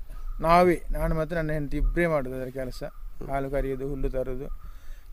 [0.47, 2.83] ನಾವೇ ನಾನು ಮತ್ತು ನನ್ನ ಹೆಂಡತಿ ಇಬ್ಬರೇ ಮಾಡೋದು ಅದರ ಕೆಲಸ.
[3.31, 4.47] ಹಾಲು ಕರೆಯೋದು ಹುಲ್ಲು ತರೋದು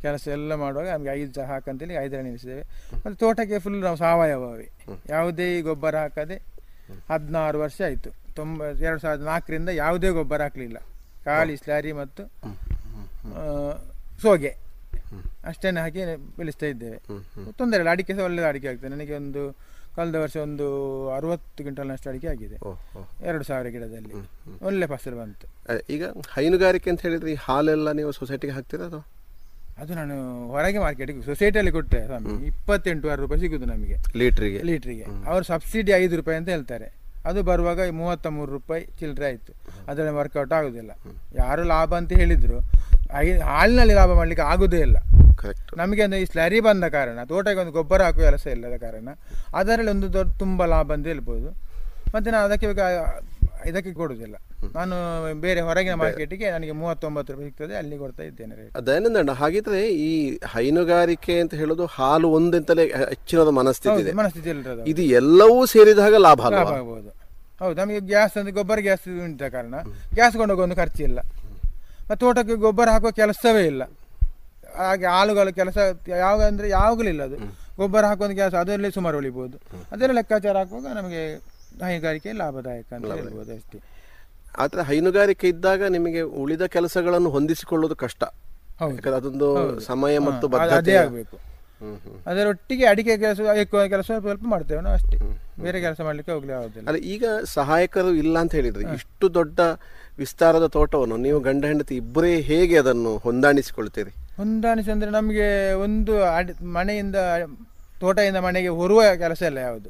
[0.03, 2.63] ಕೆಲಸ ಎಲ್ಲ ಮಾಡುವಾಗ ನಮಗೆ ಐದು ಸಹ ಹಾಕಂತೇಳಿ ಐದರ ನಿಲ್ಲಿಸಿದ್ದೇವೆ.
[3.03, 4.67] ಮತ್ತು ತೋಟಕ್ಕೆ ಫುಲ್ ನಾವು ಸಾವಯವವೇ.
[5.09, 6.37] ಯಾವುದೇ ಗೊಬ್ಬರ ಹಾಕದೆ
[7.11, 8.11] ಹದಿನಾರು ವರ್ಷ ಆಯಿತು.
[8.37, 10.77] ತೊಂಬ ಎರಡು ಸಾವಿರದ ನಾಲ್ಕರಿಂದ ಯಾವುದೇ ಗೊಬ್ಬರ ಹಾಕಲಿಲ್ಲ.
[11.25, 12.23] ಖಾಲಿ ಸ್ಲ್ಯಾರಿ ಮತ್ತು
[14.21, 14.55] ಸೋಗೆ.
[15.45, 16.01] ಅಷ್ಟೇನೆ ಹಾಕಿ
[16.37, 16.97] ಬೆಳೆಸ್ತಾ ಇದ್ದೇವೆ.
[17.51, 18.89] ತೊಂದರೆ ಇಲ್ಲ ಅಡಿಕೆ ಸಹ ಒಳ್ಳೆಯ ಅಡಿಕೆ ಆಗ್ತದೆ.
[18.89, 19.57] ನನಗೆ ಒಂದು
[19.95, 20.65] ಕಳೆದ ವರ್ಷ ಒಂದು
[21.09, 22.57] ಅರವತ್ತು ಕ್ವಿಂಟಲ್ನಷ್ಟು ಅಡಿಕೆ ಆಗಿದೆ.
[23.27, 24.13] ಎರಡು ಸಾವಿರ ಗಿಡದಲ್ಲಿ.
[24.65, 25.45] ಒಳ್ಳೆ ಫಸಲು ಬಂತು.
[25.89, 29.03] ಈಗ ಹೈನುಗಾರಿಕೆ ಅಂತ ಹೇಳಿದ್ರೆ ಈ ಹಾಲೆಲ್ಲ ನೀವು ಸೊಸೈಟಿಗೆ ಹಾಕ್ತೀರಾ ಅಥವಾ?
[29.77, 32.45] ಅದು ನಾನು ಹೊರಗೆ ಮಾರ್ಕೆಟಿಗೆ ಸೊಸೈಟಿಯಲ್ಲಿ ಕೊಟ್ಟೆ ಸ್ವಾಮಿ.
[32.45, 33.97] ಇಪ್ಪತ್ತೆಂಟುವರೆ ರೂಪಾಯಿ ಸಿಗುದು ನಮಗೆ.
[34.15, 34.61] ಲೀಟ್ರಿಗೆ.
[34.61, 35.05] ಲೀಟ್ರಿಗೆ.
[35.27, 36.87] ಅವರು ಸಬ್ಸಿಡಿ ಐದು ರೂಪಾಯಿ ಅಂತ ಹೇಳ್ತಾರೆ.
[37.25, 39.53] ಅದು ಬರುವಾಗ ಮೂವತ್ತ ಮೂರು ರೂಪಾಯಿ ಚಿಲ್ಲರೆ ಆಯಿತು.
[39.87, 40.91] ಅದರಲ್ಲಿ ವರ್ಕೌಟ್ ಆಗುದಿಲ್ಲ.
[41.39, 42.57] ಯಾರು ಲಾಭ ಅಂತ ಹೇಳಿದ್ರು
[43.49, 44.97] ಹಾಲಿನಲ್ಲಿ ಲಾಭ ಮಾಡಲಿಕ್ಕೆ ಆಗುದೇ ಇಲ್ಲ.
[45.41, 49.09] ಕರೆಕ್ಟ್ ನಮಗೆ ಅಂದ್ರೆ ಈ ಸ್ಲರಿ ಬಂದ ಕಾರಣ ತೋಟಕ್ಕೆ ಒಂದು ಗೊಬ್ಬರ ಹಾಕುವ ಕೆಲಸ ಇಲ್ಲದ ಕಾರಣ
[49.59, 51.49] ಅದರಲ್ಲಿ ಒಂದು ದೊಡ್ಡ ತುಂಬ ಲಾಭ ಅಂತ ಹೇಳ್ಬೋದು.
[52.13, 52.87] ಮತ್ತೆ ನಾನು ಅದಕ್ಕೆ ಬೇಕಾ
[53.69, 54.35] ಇದಕ್ಕೆ ಕೊಡುವುದಿಲ್ಲ
[54.75, 54.95] ನಾನು
[55.43, 58.55] ಬೇರೆ ಹೊರಗಿನ ಮಾರ್ಕೆಟಿಗೆ ನನಗೆ ಮೂವತ್ತೊಂಬತ್ತು ರೂಪಾಯಿ ಸಿಗ್ತದೆ ಅಲ್ಲಿ ಕೊಡ್ತಾ ಇದ್ದೇನೆ
[58.87, 60.11] ದಯಾನಂದಣ್ಣ ಹಾಗಿದ್ರೆ ಈ
[60.53, 64.13] ಹೈನುಗಾರಿಕೆ ಅಂತ ಹೇಳೋದು ಹಾಲು ಒಂದಂತಲೇ ಹೆಚ್ಚಿನದ ಮನಸ್ಥಿತಿ ಇದೆ.
[64.21, 67.11] ಮನಸ್ಥಿತಿ ಇಲ್ಲದ ಇದು ಎಲ್ಲವೂ ಸೇರಿದಾಗ ಲಾಭ ಲಾಭ ಆಗ್ಬೋದು.
[67.61, 69.75] ಹೌದು ನಮಗೆ ಗ್ಯಾಸ್ ಅಂದ್ರೆ ಗೊಬ್ಬರ ಗ್ಯಾಸ್ ಉಂಟ ಕಾರಣ
[70.17, 71.19] ಗ್ಯಾಸ್ ಕೊಂಡೋಗೋ ಒಂದು ಖರ್ಚಿಲ್ಲ.
[72.15, 73.83] ತೋಟಕ್ಕೆ ಗೊಬ್ಬರ ಹಾಕುವ ಕೆಲಸವೇ ಇಲ್ಲ.
[74.75, 77.35] ಹಾಗೆ ಆಳುಗಳ ಕೆಲಸ ಯಾವಾಗ ಅಂದ್ರೆ ಯಾವಾಗಲೂ ಇಲ್ಲ ಅದು.
[77.77, 79.57] ಗೊಬ್ಬರ ಹಾಕುವ ಕೆಲಸ ಅದರಲ್ಲಿ ಸುಮಾರು ಉಳಿಬೋದು.
[79.91, 81.35] ಅದೆಲ್ಲ ಲೆಕ್ಕಾಚಾರ ಹಾಕುವಾಗ ನಮಗೆ
[81.85, 83.79] ಹೈನುಗಾರಿಕೆ ಲಾಭದಾಯಕ ಅಂತ ಹೇಳ್ಬೋದು ಅಷ್ಟೇ.
[84.57, 88.23] ಆದ್ರೆ ಹೈನುಗಾರಿಕೆ ಇದ್ದಾಗ ನಿಮಗೆ ಉಳಿದ ಕೆಲಸಗಳನ್ನು ಹೊಂದಿಸಿಕೊಳ್ಳೋದು ಕಷ್ಟ.
[89.15, 90.95] ಅದೊಂದು ಸಮಯ ಮತ್ತು ಅದೇ ಬದ್ಧತೆ.
[90.95, 91.48] ಆಗಬೇಕು.
[92.27, 93.39] ಅದರೊಟ್ಟಿಗೆ ಅಡಿಕೆ ಕೆಲಸ
[93.91, 95.17] ಕೆಲಸ ಸ್ವಲ್ಪ ಮಾಡ್ತೇವೆ ನಾವು ಅಷ್ಟೇ.
[95.63, 96.85] ಬೇರೆ ಕೆಲಸ ಮಾಡ್ಲಿಕ್ಕೆ ಹೋಗ್ಲಿ ಆಗೋದಿಲ್ಲ.
[96.89, 99.59] ಅಲ್ಲ ಈಗ ಸಹಾಯಕರು ಇಲ್ಲ ಅಂತ ಹೇಳಿದ್ರೆ ಇಷ್ಟು ದೊಡ್ಡ
[100.17, 104.11] ವಿಸ್ತಾರದ ತೋಟವನ್ನು ನೀವು ಗಂಡ ಹೆಂಡತಿ ಇಬ್ಬರೇ ಹೇಗೆ ಅದನ್ನು ಹೊಂದಾಣಿಸಿಕೊಳ್ತೀರಿ?
[104.37, 105.47] ಹೊಂದಾಣಿಸಿ ಅಂದ್ರೆ ನಮಗೆ
[105.85, 106.13] ಒಂದು
[106.77, 107.15] ಮನೆಯಿಂದ
[108.01, 109.89] ತೋಟದಿಂದ ಮನೆಗೆ ಹೊರುವ ಕೆಲಸ ಎಲ್ಲ ಯಾವುದು?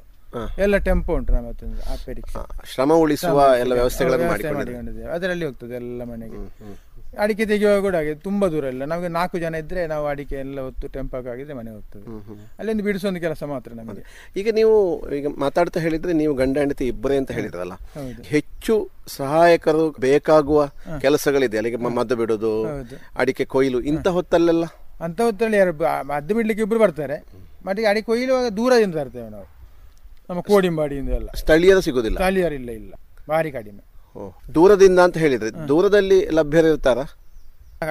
[0.63, 1.51] ಎಲ್ಲ ಟೆಂಪೋ ಉಂಟು ನಮ್ಮ
[2.73, 4.27] ಶ್ರಮ ಉಳಿಸುವ ಎಲ್ಲ ವ್ಯವಸ್ಥೆಗಳನ್ನು
[5.13, 6.39] ಅದರಲ್ಲಿ ಹೋಗ್ತದೆ ಎಲ್ಲ ಮನೆಗೆ.
[7.17, 8.85] ಅಡಿಕೆ ತೆಗೆಯುವಾಗ ಕೂಡ ಹಾಗೆ ತುಂಬಾ ದೂರ ಇಲ್ಲ.
[8.85, 12.03] ನಮಗೆ ನಾಲ್ಕು ಜನ ಇದ್ರೆ ನಾವು ಅಡಿಕೆ ಎಲ್ಲ ಹೊತ್ತು ಟೆಂಪಾಕ್ ಆಗಿದ್ರೆ ಮನೆ ಹೋಗ್ತದೆ.
[12.59, 14.31] ಅಲ್ಲಿಂದ ಬಿಡಿಸೋದು ಕೆಲಸ ಮಾತ್ರ ನಮಗೆ.
[14.39, 17.73] ಈಗ ನೀವು ಈಗ ಮಾತಾಡ್ತಾ ಹೇಳಿದ್ರೆ ನೀವು ಗಂಡ ಹೆಂಡತಿ ಇಬ್ಬರೇ ಅಂತ ಹೇಳಿದ್ರಲ್ಲ.
[18.23, 20.69] ಹೆಚ್ಚು ಸಹಾಯಕರು ಬೇಕಾಗುವ
[21.01, 21.57] ಕೆಲಸಗಳಿದೆ.
[21.57, 22.65] ಅಲ್ಲಿಗೆ ಮದ್ದು ಬಿಡೋದು.
[23.15, 24.63] ಅಡಿಕೆ ಕೊಯ್ಲು ಇಂಥ ಹೊತ್ತಲ್ಲೆಲ್ಲ?
[25.03, 25.73] ಅಂತ ಹೊತ್ತಲ್ಲಿ ಯಾರು
[26.07, 27.23] ಮದ್ದು ಬಿಡ್ಲಿಕ್ಕೆ ಇಬ್ರು ಬರ್ತಾರೆ.
[27.65, 29.45] ಮತ್ತೆ ಅಡಿಕೆ ಕೊಯ್ಯುವಾಗ ದೂರದಿಂದ ಇರ್ತೇವೆ ನಾವು.
[30.29, 31.29] ನಮ್ಮ ಕೋಡಿಂಬಾಡಿಯಿಂದ ಎಲ್ಲ.
[31.35, 32.17] ಸ್ಥಳೀಯರು ಸಿಗುದಿಲ್ಲ.
[32.17, 32.93] ಸ್ಥಳೀಯರಿಲ್ಲ ಇಲ್ಲ.
[33.29, 33.89] ಭಾರಿ ಕಡಿಮೆ.
[34.55, 35.67] ದೂರದಿಂದ ಅಂತ ಹೇಳಿದ್ರೆ.
[35.67, 36.99] ದೂರದಲ್ಲಿ ಲಭ್ಯರಿರ್ತಾರ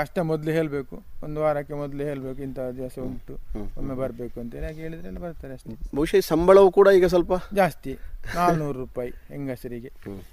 [0.00, 1.02] ಅಷ್ಟೇ ಮೊದಲು ಹೇಳಬೇಕು.
[1.25, 3.35] ಒಂದು ವಾರಕ್ಕೆ ಮೊದಲು ಹೇಳಬೇಕು ಇಂಥ ದಿವಸ ಉಂಟು
[3.78, 5.76] ಒಮ್ಮೆ ಬರಬೇಕು ಅಂತ ಹಾಗೆ ಹೇಳಿದ್ರೆ ಬರ್ತಾರೆ ಅಷ್ಟೇ.
[5.94, 7.99] ಬಹುಶಃ ಸಂಬಳವು ಕೂಡ ಈಗ ಸ್ವಲ್ಪ ಜಾಸ್ತಿ
[8.35, 9.90] ನಾಲ್ನೂರು ರೂಪಾಯಿ ಹೆಂಗಸರಿಗೆ.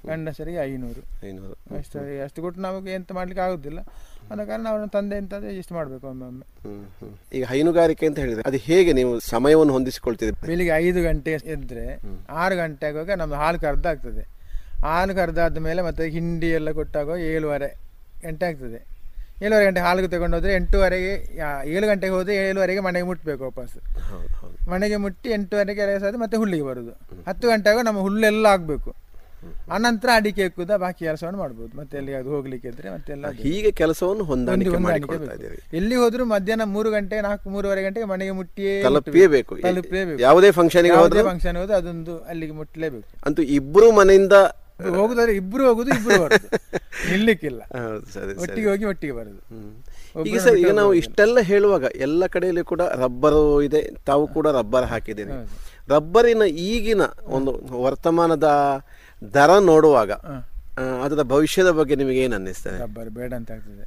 [0.07, 1.27] ಗಂಡಸರಿಗೆ ಐನೂರು.
[1.27, 1.77] ಐನೂರು.
[1.77, 3.79] ಅಷ್ಟು ಅಷ್ಟು ಕೊಟ್ಟು ನಮಗೆ ಎಂತ ಮಾಡ್ಲಿಕ್ಕೆ ಆಗುದಿಲ್ಲ.
[4.31, 7.37] ಅನ್ನೋ ಕಾರಣ ಅವನ ತಂದೆ ಅಂತ ಇಷ್ಟು ಮಾಡಬೇಕು ಒಮ್ಮೊಮ್ಮೆ ಒಮ್ಮೆ.
[7.37, 10.31] ಈಗ ಹೈನುಗಾರಿಕೆ ಅಂತ ಹೇಳಿದ್ರೆ ಅದು ಹೇಗೆ ನೀವು ಸಮಯವನ್ನು ಹೊಂದಿಸಿಕೊಳ್ತೀರಿ?
[10.31, 11.99] ಬೆಳಿಗ್ಗೆ ಐದು ಗಂಟೆ ಇದ್ರೆ
[12.29, 14.34] ಆರು ಗಂಟೆ ಆಗುವಾಗ ನಮ್ದು ಹಾಲು ಕರ್ದ ಆಗ್ತದೆ.
[14.83, 17.69] ಹಾಲು ಕರೆದಾದ ಮೇಲೆ ಮತ್ತೆ ಹಿಂಡಿ ಎಲ್ಲ ಕೊಟ್ಟಾಗ ಏಳುವರೆ
[18.25, 18.81] ಗಂಟೆ ಆಗ್ತದೆ.
[19.45, 21.13] ಏಳುವರೆ ಗಂಟೆ ಹಾಲಿಗೆ ತಗೊಂಡೋದ್ರೆ ಎಂಟೂವರೆಗೆ
[21.75, 23.77] ಏಳು ಗಂಟೆಗೆ ಹೋದ್ರೆ ಏಳುವರೆಗೆ ಮನೆಗೆ ಮುಟ್ಟಬೇಕು ವಾಪಸ್.
[24.73, 26.93] ಮನೆಗೆ ಮುಟ್ಟಿ ಎಂಟೂವರೆಗೆ ಕೆಲಸ ಆದ್ರೆ ಮತ್ತೆ ಹುಲ್ಲಿಗೆ ಬರುದು.
[27.29, 28.91] ಹತ್ತು ಗಂಟೆ ಆಗೋ ನಮ್ಮ ಹುಲ್ಲೆಲ್ಲ ಆಗಬೇಕು.
[29.75, 31.71] ಅನಂತರ ಅಡಿಕೆ ಎಕ್ಕುದ ಬಾಕಿ ಕೆಲಸವನ್ನು ಮಾಡ್ಬೋದು.
[31.79, 35.17] ಮತ್ತೆ ಎಲ್ಲಿ ಅದು ಹೋಗ್ಲಿಕ್ಕೆ ಇದ್ರೆ ಮತ್ತೆ ಎಲ್ಲ ಹೀಗೆ ಕೆಲಸವನ್ನು ಹೊಂದಾಣಿಕೆ
[35.79, 39.55] ಎಲ್ಲಿ ಹೋದ್ರು ಮಧ್ಯಾಹ್ನ ಮೂರು ಗಂಟೆ ನಾಲ್ಕು ಮೂರುವರೆ ಗಂಟೆಗೆ ಮನೆಗೆ ಮುಟ್ಟಿಯೇ ತಲುಪಿಯೇಬೇಕು.
[39.67, 44.37] ತಲುಪಲೇಬೇಕು ಯಾವುದೇ ಫಂಕ್ಷನ್ ಯಾವುದೇ ಫಂಕ್ಷನ್ ಹೋದ್ರೆ ಅದೊಂದು ಅಲ್ಲಿಗೆ ಮುಟ್ಟಲೇಬೇಕು ಅಂತೂ ಇಬ್ರು ಮನೆಯಿಂದ
[44.79, 46.47] ಹೋಗುದಾದ್ರೆ ಇಬ್ರು ಹೋಗುದು ಇಬ್ರು ಬರುದು.
[47.11, 47.61] ನಿಲ್ಲಿಕ್ಕಿಲ್ಲ.
[47.61, 48.41] ಹೌದು, ಸರಿ ಸರಿ.
[48.41, 49.39] ಒಟ್ಟಿಗೆ ಹೋಗಿ ಒಟ್ಟಿಗೆ ಬರುದು.
[49.49, 50.25] ಹ್ಮ್.
[50.25, 55.31] ಈಗ ಸರ್ ಈಗ ನಾವು ಇಷ್ಟೆಲ್ಲ ಹೇಳುವಾಗ ಎಲ್ಲ ಕಡೆಯಲ್ಲಿ ಕೂಡ ರಬ್ಬರು ಇದೆ ತಾವು ಕೂಡ ರಬ್ಬರ್ ಹಾಕಿದ್ದೀರಿ.
[55.89, 58.47] ರಬ್ಬರಿನ ಈಗಿನ ಒಂದು ವರ್ತಮಾನದ
[59.33, 60.11] ದರ ನೋಡುವಾಗ
[61.03, 62.79] ಅದರ ಭವಿಷ್ಯದ ಬಗ್ಗೆ ನಿಮಗೆ ಏನು ಅನ್ನಿಸ್ತದೆ?
[62.79, 63.85] ರಬ್ಬರ್ ಬೇಡ ಅಂತ ಆಗ್ತದೆ.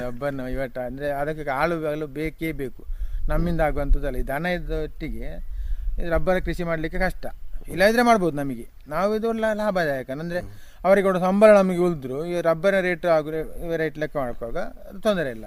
[0.00, 2.82] ರಬ್ಬರ್ ಇವಟ ಅಂದ್ರೆ ಅದಕ್ಕೆ ಆಳು ಆಗಲು ಬೇಕೇ ಬೇಕು.
[3.28, 4.16] ನಮ್ಮಿಂದ ಆಗುವಂಥದ್ದಲ್ಲ.
[4.16, 5.28] ಈ ದನ ಇದ್ದೊಟ್ಟಿಗೆ
[5.98, 7.26] ಇದು ರಬ್ಬರ್ ಕೃಷಿ ಮಾಡಲಿಕ್ಕೆ ಕಷ್ಟ.
[7.72, 8.66] ಇಲ್ಲದಿದ್ರೆ ಮಾಡ್ಬೋದು ನಮಗೆ.
[8.88, 10.10] ನಾವು ಇದು ಲಾಭದಾಯಕ.
[10.10, 10.40] ಅಂದರೆ
[10.84, 13.30] ಅವರಿಗೆ ಕೊಡೋ ಸಂಬಳ ನಮಗೆ ಉಳಿದ್ರು ಈ ರಬ್ಬರ್ ರೇಟ್ ಆಗು
[13.76, 14.58] ರೇಟ್ ಲೆಕ್ಕ ಮಾಡ್ಕೋವಾಗ
[14.88, 15.46] ಅದು ತೊಂದರೆ ಇಲ್ಲ.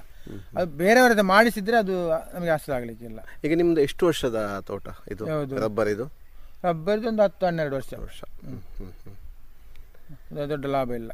[0.58, 1.96] ಅದು ಬೇರೆಯವರದ್ದು ಮಾಡಿಸಿದ್ರೆ ಅದು
[2.34, 3.20] ನಮಗೆ ಅಷ್ಟು ಆಗಲಿಕ್ಕಿಲ್ಲ.
[3.46, 5.24] ಈಗ ನಿಮ್ದು ಎಷ್ಟು ವರ್ಷದ ತೋಟ ಇದು?
[5.66, 6.06] ರಬ್ಬರ್ ಇದು?
[6.64, 7.94] ರಬ್ಬರ್ದು ಒಂದು ಹತ್ತು ಹನ್ನೆರಡು ವರ್ಷ.
[8.00, 8.22] ವರ್ಷ.
[8.46, 9.14] ಹ್ಞೂ ಹ್ಞೂ ಹ್ಞೂ
[10.32, 11.12] ಅದು ದೊಡ್ಡ ಲಾಭ ಇಲ್ಲ.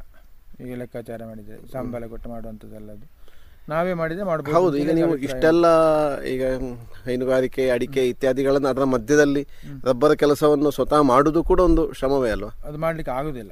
[0.63, 3.07] ಈಗ ಲೆಕ್ಕಾಚಾರ ಮಾಡಿದರೆ ಸಂಬಳ ಕೊಟ್ಟು ಮಾಡುವಂಥದ್ದಲ್ಲ ಅದು.
[3.69, 5.65] ನಾವೇ ಮಾಡಿದ್ರೆ ಮಾಡಬಹುದು ಹೌದು ಈಗ ನೀವು ಇಷ್ಟೆಲ್ಲ
[6.33, 6.43] ಈಗ
[7.05, 9.43] ಹೈನುಗಾರಿಕೆ ಅಡಿಕೆ ಇತ್ಯಾದಿಗಳನ್ನು ಅದರ ಮಧ್ಯದಲ್ಲಿ
[9.83, 12.51] ರಬ್ಬರ್ ಕೆಲಸವನ್ನು ಸ್ವತಃ ಮಾಡುವುದು ಕೂಡ ಒಂದು ಶ್ರಮವೇ ಅಲ್ವಾ?
[12.67, 13.51] ಅದು ಮಾಡ್ಲಿಕ್ಕೆ ಆಗುದಿಲ್ಲ.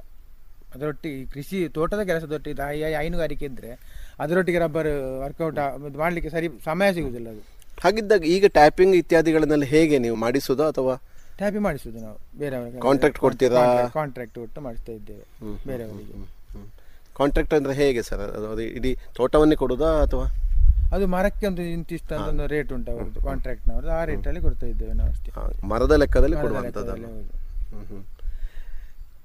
[0.75, 3.72] ಅದರೊಟ್ಟಿಗೆ ಕೃಷಿ ತೋಟದ ಕೆಲಸದೊಟ್ಟಿಗೆ ಹೈನುಗಾರಿಕೆ ಇದ್ರೆ
[4.20, 4.91] ಅದರೊಟ್ಟಿಗೆ ರಬ್ಬರ್
[5.24, 5.60] ವರ್ಕೌಟ್
[5.98, 7.43] ಮಾಡ್ಲಿಕ್ಕೆ ಸರಿ ಸಮಯ ಸಿಗುದಿಲ್ಲ ಅದು.
[7.84, 10.96] ಹಾಗಿದ್ದಾಗ ಈಗ ಟ್ಯಾಪಿಂಗ್ ಇತ್ಯಾದಿಗಳನ್ನೆಲ್ಲ ಹೇಗೆ ನೀವು ಮಾಡಿಸೋದು ಅಥವಾ
[11.38, 12.79] ಟ್ಯಾಪಿಂಗ್ ಮಾಡಿಸುದು ನಾವು ಬೇರೆಯವರಿಗೆ.
[12.79, 13.62] ಕಾಂಟ್ರಾಕ್ಟ್ ಕೊಡ್ತೀರಾ?
[13.96, 15.24] ಕಾಂಟ್ರಾಕ್ಟ್ ಕೊಟ್ಟು ಮಾಡಿಸ್ತಾ ಇದ್ದೇವೆ
[15.67, 16.15] ಬೇರೆಯವರಿಗೆ.
[17.17, 18.22] ಕಾಂಟ್ರಾಕ್ಟ್ ಅಂದ್ರೆ ಹೇಗೆ ಸರ್?
[18.38, 20.25] ಅದು ಅದು ಇಡೀ ತೋಟವನ್ನೇ ಕೊಡುದಾ ಅಥವಾ?
[20.96, 25.10] ಅದು ಮರಕ್ಕೆ ಒಂದು ಇಂತಿಷ್ಟು ಅಂತ ಒಂದು ರೇಟ್ ಉಂಟು ಅವರದ್ದು ಕಾಂಟ್ರಾಕ್ಟ್ನವ್ರದ್ದು ಆ ರೇಟಲ್ಲಿ ಕೊಡ್ತಾ ಇದ್ದೇವೆ ನಾವು
[25.10, 25.32] ಅಷ್ಟೇ.
[25.67, 27.05] ಮರದ ಲೆಕ್ಕದಲ್ಲಿ ಕೊಡುವಂಥದ್ದಲ್ಲ.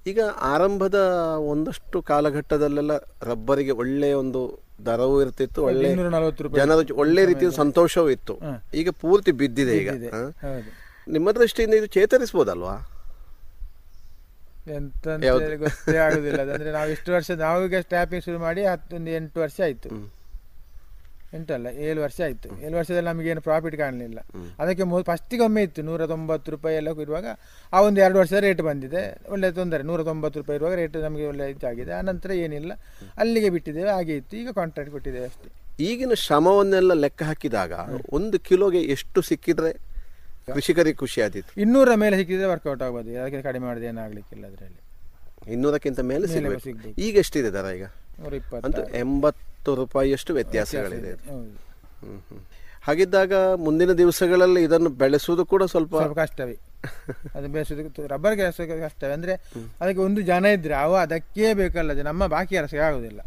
[0.07, 0.21] ಈಗ
[0.53, 0.99] ಆರಂಭದ
[1.53, 2.93] ಒಂದಷ್ಟು ಕಾಲಘಟ್ಟದಲ್ಲೆಲ್ಲ
[3.23, 4.43] ರಬ್ಬರಿಗೆ ಒಳ್ಳೆಯ ಒಂದು
[4.87, 5.89] ದರವೂ ಇರ್ತಿತ್ತು ಒಳ್ಳೆ
[6.59, 8.35] ಜನರ ಒಳ್ಳೆ ರೀತಿಯ ಸಂತೋಷವೂ ಇತ್ತು.
[8.75, 9.91] ಈಗ ಪೂರ್ತಿ ಬಿದ್ದಿದೆ ಈಗ.
[11.09, 12.75] ನಿಮ್ಮ ದೃಷ್ಟಿಯಿಂದ ಇದು ಚೇತರಿಸಬಹುದಲ್ವಾ?
[14.77, 15.09] ಎಂತ
[15.61, 16.41] ಗೊತ್ತೇ ಆಗುದಿಲ್ಲ.
[16.43, 20.19] ಅದಂದ್ರೆ ನಾವು ಇಷ್ಟು ವರ್ಷ ನಾವು ಈಗ ಸ್ಟ್ಯಾಪಿಂಗ್ ಶುರು ಮಾಡಿ ಹತ್ತೊಂದು ಎಂಟು ವರ್ಷ ಆಯ್ತು.
[21.35, 22.49] ಎಂಟಲ್ಲ ಏಳು ವರ್ಷ ಆಯ್ತು.
[22.67, 24.19] ಏಳು ವರ್ಷದಲ್ಲಿ ನಮಗೇನು ಪ್ರಾಫಿಟ್ ಕಾಣಲಿಲ್ಲ.
[24.59, 27.27] ಅದಕ್ಕೆ ಫಸ್ಟಿಗೆ ಒಮ್ಮೆ ಇತ್ತು ನೂರ ತೊಂಬತ್ತು ರೂಪಾಯಿ ಎಲ್ಲ ಇರುವಾಗ
[27.73, 29.31] ಆ ಒಂದು ಎರಡು ವರ್ಷದ ರೇಟ್ ಬಂದಿದೆ.
[29.31, 31.93] ಒಳ್ಳೆ ತೊಂದರೆ ನೂರ ತೊಂಬತ್ತು ರೂಪಾಯಿ ಇರುವಾಗ ರೇಟ್ ನಮಗೆ ಒಳ್ಳೆ ಇದಾಗಿದೆ.
[31.93, 32.73] ಆನಂತರ ಏನಿಲ್ಲ
[33.19, 34.37] ಅಲ್ಲಿಗೆ ಬಿಟ್ಟಿದ್ದೇವೆ ಹಾಗೆ ಇತ್ತು.
[34.37, 35.51] ಈಗ ಕಾಂಟ್ರಾಕ್ಟ್ ಕೊಟ್ಟಿದ್ದೇವೆ ಅಷ್ಟೇ.
[35.85, 37.73] ಈಗಿನ ಶ್ರಮವನ್ನೆಲ್ಲ ಲೆಕ್ಕ ಹಾಕಿದಾಗ
[38.13, 39.88] ಒಂದು ಕಿಲೋಗೆ ಎಷ್ಟು ಸಿಕ್ಕಿದ್ರೆ
[40.55, 43.23] ಕೃಷಿಕರಿಗೆ ಖುಷಿ ಆದಿತ್ತು ಇನ್ನೂರ ಮೇಲೆ ಸಿಕ್ಕಿದ್ರೆ ವರ್ಕೌಟ್ ಆಗ್ಬೋದು.
[43.23, 44.81] ಅದಕ್ಕೆ ಕಡಿಮೆ ಮಾಡಿದೆ ಏನಾಗ್ಲಿಕ್ಕಿಲ್ಲ ಅದರಲ್ಲಿ.
[45.53, 47.01] ಇನ್ನೂರಕ್ಕಿಂತ ಮೇಲೆ ಸಿಗಬೇಕು.
[47.01, 47.85] ಈಗ ಎಷ್ಟಿದೆ ದರ ಈಗ?
[48.65, 51.13] ಅಂತೂ ಎಂಬತ್ತು ರೂಪಾಯಿಯಷ್ಟು ವ್ಯತ್ಯಾಸಗಳಿದೆ.
[52.83, 56.59] ಹಾಗಿದ್ದಾಗ ಮುಂದಿನ ದಿವಸಗಳಲ್ಲಿ ಇದನ್ನು ಬೆಳೆಸುವುದು ಕೂಡ ಸ್ವಲ್ಪ ಕಷ್ಟವೇ.
[57.35, 59.13] ಅದು ಬೆಳೆಸೋದು ರಬ್ಬರ್ ಕೆಲಸ ಕಷ್ಟವೇ.
[59.13, 59.33] ಅಂದ್ರೆ
[59.81, 63.21] ಅದಕ್ಕೆ ಒಂದು ಜನ ಇದ್ರೆ ಅವ ಅದಕ್ಕೇ ಬೇಕಲ್ಲದೆ ನಮ್ಮ ಬಾಕಿ ಕೆಲಸಕ್ಕೆ ಆಗುದಿಲ್ಲ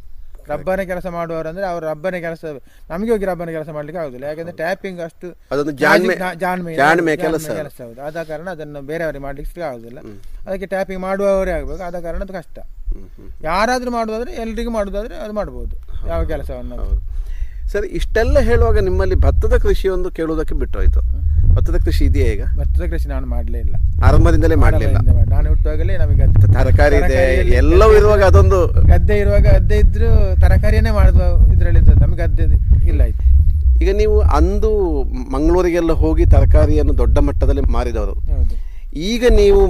[0.48, 2.46] ರಬ್ಬರ್ನ ಕೆಲಸ ಮಾಡುವವರು ಅಂದ್ರೆ ಅವ್ರು ರಬ್ಬರ್ನ ಕೆಲಸ
[2.90, 4.26] ನಮಗೆ ಹೋಗಿ ರಬ್ಬರ್ನ ಕೆಲಸ ಮಾಡ್ಲಿಕ್ಕೆ ಆಗುದಿಲ್ಲ.
[4.26, 7.50] ಯಾಕಂದ್ರೆ ಟ್ಯಾಪಿಂಗ್ ಅಷ್ಟು ಅದೊಂದು ಜಾಣ್ಮೆ- ಜಾಣ್ಮೆ ಜಾಣ್ಮೆ ಜಾಣ್ಮೆ ಜಾಣ್ಮೆ ಕೆಲಸ.
[7.50, 8.02] ಕೆಲಸ ಹೌದು.
[8.02, 10.00] ಆದ ಕಾರಣ ಅದನ್ನು ಬೇರೆಯವರಿಗೆ ಮಾಡ್ಲಿಕ್ಕೆ ಆಗುದಿಲ್ಲ.
[10.48, 11.84] ಅದಕ್ಕೆ ಟ್ಯಾಪಿಂಗ್ ಮಾಡುವವರೇ ಆಗ್ಬೇಕು.
[11.84, 12.60] ಆದ ಕಾರಣ ಅದು ಕಷ್ಟ.
[13.42, 16.08] ಯಾರಾದ್ರೂ ಮಾಡುವುದಾದ್ರೆ ಎಲ್ರಿಗೂ ಮಾಡುದಾದ್ರೆ ಅದು ಮಾಡ್ಬೋದು.
[16.08, 17.11] ಯಾವ ಕೆಲಸವನ್ನು
[17.72, 21.02] ಸರಿ ಇಷ್ಟೆಲ್ಲ ಹೇಳುವಾಗ ನಿಮ್ಮಲ್ಲಿ ಭತ್ತದ ಕೃಷಿ ಒಂದು ಕೇಳುವುದಕ್ಕೆ ಬಿಟ್ಟೋಯ್ತು.
[21.56, 22.44] ಭತ್ತದ ಕೃಷಿ ಇದೆಯಾ ಈಗ?
[22.60, 23.76] ಭತ್ತದ ಕೃಷಿ ನಾನು ಮಾಡಲೇ ಇಲ್ಲ.
[24.08, 24.98] ಆರಂಭದಿಂದಲೇ ಮಾಡಲಿಲ್ಲ
[25.34, 27.22] ನಾನು ಹುಟ್ಟುವಾಗಲೇ ನಮಗೆ ತರಕಾರಿ ಇದೆ
[27.62, 28.60] ಎಲ್ಲವೂ ಇರುವಾಗ ಅದೊಂದು
[28.92, 30.10] ಗದ್ದೆ ಇರುವಾಗ ಗದ್ದೆ ಇದ್ರು
[30.42, 31.22] ತರಕಾರಿಯನ್ನೇ ಮಾಡುವ
[31.54, 31.82] ಇದರಲ್ಲಿ.
[32.04, 32.44] ನಮಗೆ ಗದ್ದೆ
[32.92, 33.24] ಇಲ್ಲ ಆಯ್ತು.
[33.84, 34.70] ಈಗ ನೀವು ಅಂದು
[35.36, 38.16] ಮಂಗಳೂರಿಗೆಲ್ಲ ಹೋಗಿ ತರಕಾರಿಯನ್ನು ದೊಡ್ಡ ಮಟ್ಟದಲ್ಲಿ ಮಾರಿದವರು.
[39.12, 39.62] ಈಗ ನೀವು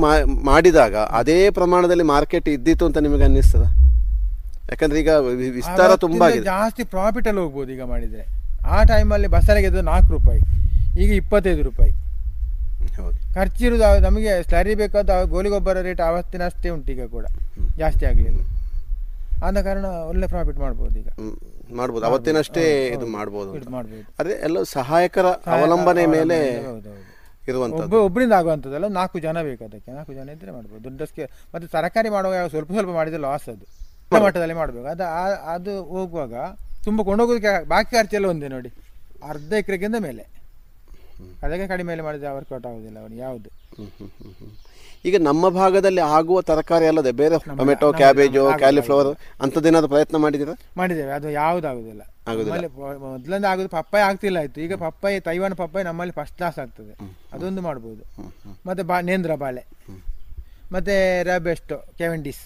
[0.49, 3.65] ಮಾಡಿದಾಗ ಅದೇ ಪ್ರಮಾಣದಲ್ಲಿ ಮಾರ್ಕೆಟ್ ಇದ್ದಿತ್ತು ಅಂತ ನಿಮಗೆ ಅನ್ನಿಸ್ತದ?
[4.71, 5.13] ಯಾಕಂದ್ರೆ ಈಗ
[5.57, 6.45] ವಿಸ್ತಾರ ತುಂಬಾ ಆಗಿದೆ.
[6.53, 8.23] ಜಾಸ್ತಿ ಪ್ರಾಫಿಟ್ ಅಲ್ಲಿ ಹೋಗ್ಬೋದು ಈಗ ಮಾಡಿದ್ರೆ.
[8.73, 10.41] ಆ ಟೈಮಲ್ಲಿ ಬಸಳೆಗೆ ಗೆದ್ದು ನಾಲ್ಕು ರೂಪಾಯಿ
[11.03, 11.91] ಈಗ ಇಪ್ಪತ್ತೈದು ರೂಪಾಯಿ.
[12.97, 13.17] ಹೌದು.
[13.35, 17.25] ಖರ್ಚಿರೋದು ನಮಗೆ ಸ್ಲರಿ ಬೇಕಾದ ಗೋಲಿ ಗೊಬ್ಬರ ರೇಟ್ ಆವತ್ತಿನ ಅಷ್ಟೇ ಉಂಟು ಈಗ ಕೂಡ.
[17.81, 18.39] ಜಾಸ್ತಿ ಆಗಲಿಲ್ಲ.
[19.47, 21.09] ಆದ ಕಾರಣ ಒಳ್ಳೆ ಪ್ರಾಫಿಟ್ ಮಾಡ್ಬೋದು ಈಗ.
[21.11, 22.03] ಮಾಡಬಹುದು ಮಾಡ್ಬೋದು.
[22.09, 22.63] ಅವತ್ತಿನಷ್ಟೇ
[22.95, 23.51] ಇದು ಮಾಡ್ಬೋದು
[24.21, 26.37] ಅದೇ ಎಲ್ಲ ಸಹಾಯಕರ ಅವಲಂಬನೆ ಮೇಲೆ
[27.51, 29.91] ಇರುವಂತದ್ದು ಒಬ್ಬ ಒಬ್ಬರಿಂದ ಆಗುವಂಥದ್ದಲ್ಲ ನಾಲ್ಕು ಜನ ಬೇಕು ಅದಕ್ಕೆ.
[29.97, 30.81] ನಾಲ್ಕು ಜನ ಇದ್ರೆ ಮಾಡ್ಬೋದು.
[30.87, 33.65] ದೊಡ್ಡ ಸ್ಕೇ ಮತ್ತೆ ತರಕಾರಿ ಮಾಡುವಾಗ ಸ್ವಲ್ಪ ಸ್ವಲ್ಪ ಮಾಡಿದ್ರೆ ಲಾಸ್ ಅದು.
[34.19, 34.87] ಮಟ್ಟದಲ್ಲಿ ಮಾಡಬೇಕು.
[34.87, 35.03] ಅದು
[35.53, 36.33] ಅದು ಹೋಗುವಾಗ
[36.83, 38.69] ತುಂಬ ಕೊಂಡೋಗೋದಕ್ಕೆ ಬಾಕಿ ಖರ್ಚೆಲ್ಲ ಒಂದೇ ನೋಡಿ.
[39.29, 40.23] ಅರ್ಧ ಎಕರೆಗಿಂತ ಮೇಲೆ.
[41.43, 43.49] ಅದಕ್ಕೆ ಕಡಿಮೆ ಮಾಡಿದ್ರೆ ವರ್ಕೌಟ್ ಆಗುದಿಲ್ಲ ಅವನು ಯಾವುದು.
[45.05, 49.09] ಈಗ ನಮ್ಮ ಭಾಗದಲ್ಲಿ ಆಗುವ ತರಕಾರಿ ಅಲ್ಲದೆ ಬೇರೆ ಟೊಮೆಟೊ ಕ್ಯಾಬೇಜು ಕ್ಯಾಲಿಫ್ಲವರ್
[49.41, 50.53] ಅಂಥದ್ದೇನಾದ್ರು ಪ್ರಯತ್ನ ಮಾಡಿದ್ದೀರಾ?
[50.77, 51.11] ಮಾಡಿದ್ದೇವೆ.
[51.11, 52.01] ಅದು ಯಾವ್ದು ಆಗುದಿಲ್ಲ.
[52.97, 54.61] ಮೊದ್ಲಿಂದ ಆಗುದು ಪಪ್ಪಾಯ ಆಗ್ತಿಲ್ಲ ಆಯ್ತು.
[54.61, 56.93] ಈಗ ಪಪ್ಪಾಯಿ ತೈವಾನ್ ಪಪ್ಪಾಯಿ ನಮ್ಮಲ್ಲಿ ಫಸ್ಟ್ ಕ್ಲಾಸ್ ಆಗ್ತದೆ.
[57.33, 58.03] ಅದೊಂದು ಮಾಡ್ಬೋದು.
[58.65, 59.65] ಮತ್ತೆ ಬಾ ನೇಂದ್ರ ಬಾಳೆ.
[60.71, 62.43] ಮತ್ತೆ ರಬೆಸ್ಟೋ ಕೆವೆಂಡಿಸ್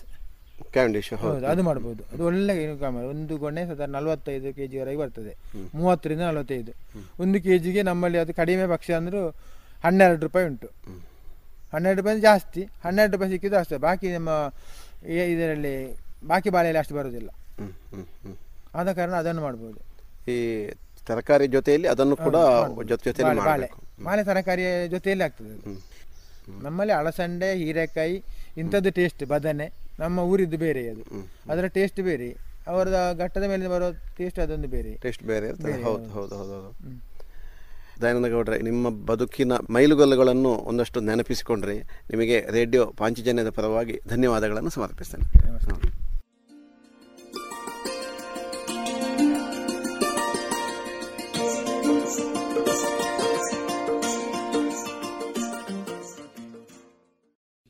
[0.74, 1.46] ಕ್ಯಾಂಡಿಶ್ ಹೌದು.
[1.46, 2.04] ಅದು ಮಾಡ್ಬೋದು.
[2.14, 5.34] ಅದು ಒಳ್ಳೆ ಇನ್ಕಮ್ ಒಂದು ಗೊನೆ ಸಾಧಾರಣ ನಲವತ್ತೈದು ಕೆ ಜಿವರೆಗೆ ಬರ್ತದೆ.
[5.76, 6.72] ಮೂವತ್ತರಿಂದ ನಲವತ್ತೈದು.
[7.20, 9.30] ಒಂದು ಕೆ ಜಿಗೆ ನಮ್ಮಲ್ಲಿ ಅದು ಕಡಿಮೆ ಪಕ್ಷ ಅಂದರೂ
[9.84, 10.68] ಹನ್ನೆರಡು ರೂಪಾಯಿ ಉಂಟು.
[11.74, 13.78] ಹನ್ನೆರಡು ರೂಪಾಯಿ ಜಾಸ್ತಿ ಹನ್ನೆರಡು ರೂಪಾಯಿ ಸಿಕ್ಕಿದ್ದು ಅಷ್ಟೇ.
[13.78, 14.30] ಬಾಕಿ ನಮ್ಮ
[15.06, 16.96] ಇದರಲ್ಲಿ ಬಾಕಿ ಬಾಳೆಯಲ್ಲಿ ಅಷ್ಟು
[17.60, 18.36] ಹ್ಮ್.
[18.76, 19.80] ಆದ ಕಾರಣ ಅದನ್ನು ಮಾಡ್ಬೋದು.
[20.32, 20.72] ಈ
[21.06, 22.36] ತರಕಾರಿ ಜೊತೆಯಲ್ಲಿ ಅದನ್ನು ಕೂಡ
[22.84, 23.70] ಜೊತೆ ಬಾಳೆ
[24.04, 24.24] ಬಾಳೆ.
[24.24, 25.56] ತರಕಾರಿಯ ಜೊತೆಯಲ್ಲಿ ಆಗ್ತದೆ
[26.60, 28.24] ನಮ್ಮಲ್ಲಿ ಅಳಸಂಡೆ ಹೀರೆಕಾಯಿ
[28.58, 29.85] ಇಂಥದ್ದು ಟೇಸ್ಟ್ ಬದನೆ.
[30.00, 31.04] ನಮ್ಮ ಊರಿದ್ದು ಬೇರೆ ಅದು.
[31.50, 32.38] ಅದರ ಟೇಸ್ಟ್ ಬೇರೆ.
[32.68, 34.98] ಅವರದ ಘಟ್ಟದ ಮೇಲೆ ಬರೋ ಟೇಸ್ಟ್ ಅದೊಂದು ಬೇರೆ.
[34.98, 35.84] ಟೇಸ್ಟ್ ಬೇರೆ ಇರ್ತದೆ.
[35.84, 36.36] ಹೌದು ಹೌದು.
[36.36, 37.02] ಹೌದು ಹೌದು
[38.02, 45.95] ದಯಾನಂದ ಗೌಡ್ರೆ ನಿಮ್ಮ ಬದುಕಿನ ಮೈಲುಗಲ್ಲುಗಳನ್ನು ಒಂದಷ್ಟು ನೆನಪಿಸಿಕೊಂಡ್ರೆ ನಿಮಗೆ ರೇಡಿಯೋ ಪಾಂಚಜನ್ಯದ ಪರವಾಗಿ ಧನ್ಯವಾದಗಳನ್ನು ಸಮರ್ಪಿಸ್ತೇನೆ.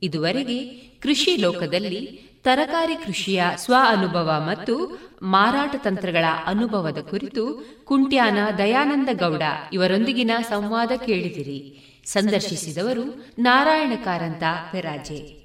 [0.05, 0.65] ಇದುವರೆಗೆ
[1.01, 9.41] ಕೃಷಿ ಲೋಕದಲ್ಲಿ ತರಕಾರಿ ಕೃಷಿಯ ಸ್ವ ಅನುಭವ ಮತ್ತು ಮಾರಾಟ ತಂತ್ರಗಳ ಅನುಭವದ ಕುರಿತು ಕುಂಟ್ಯಾನ ದಯಾನಂದ ಗೌಡ
[9.73, 11.81] ಇವರೊಂದಿಗಿನ ಸಂವಾದ ಕೇಳಿದಿರಿ.
[12.05, 15.44] ಸಂದರ್ಶಿಸಿದವರು ನಾರಾಯಣ ಕಾರಂತ ಪೆರಾಜೆ.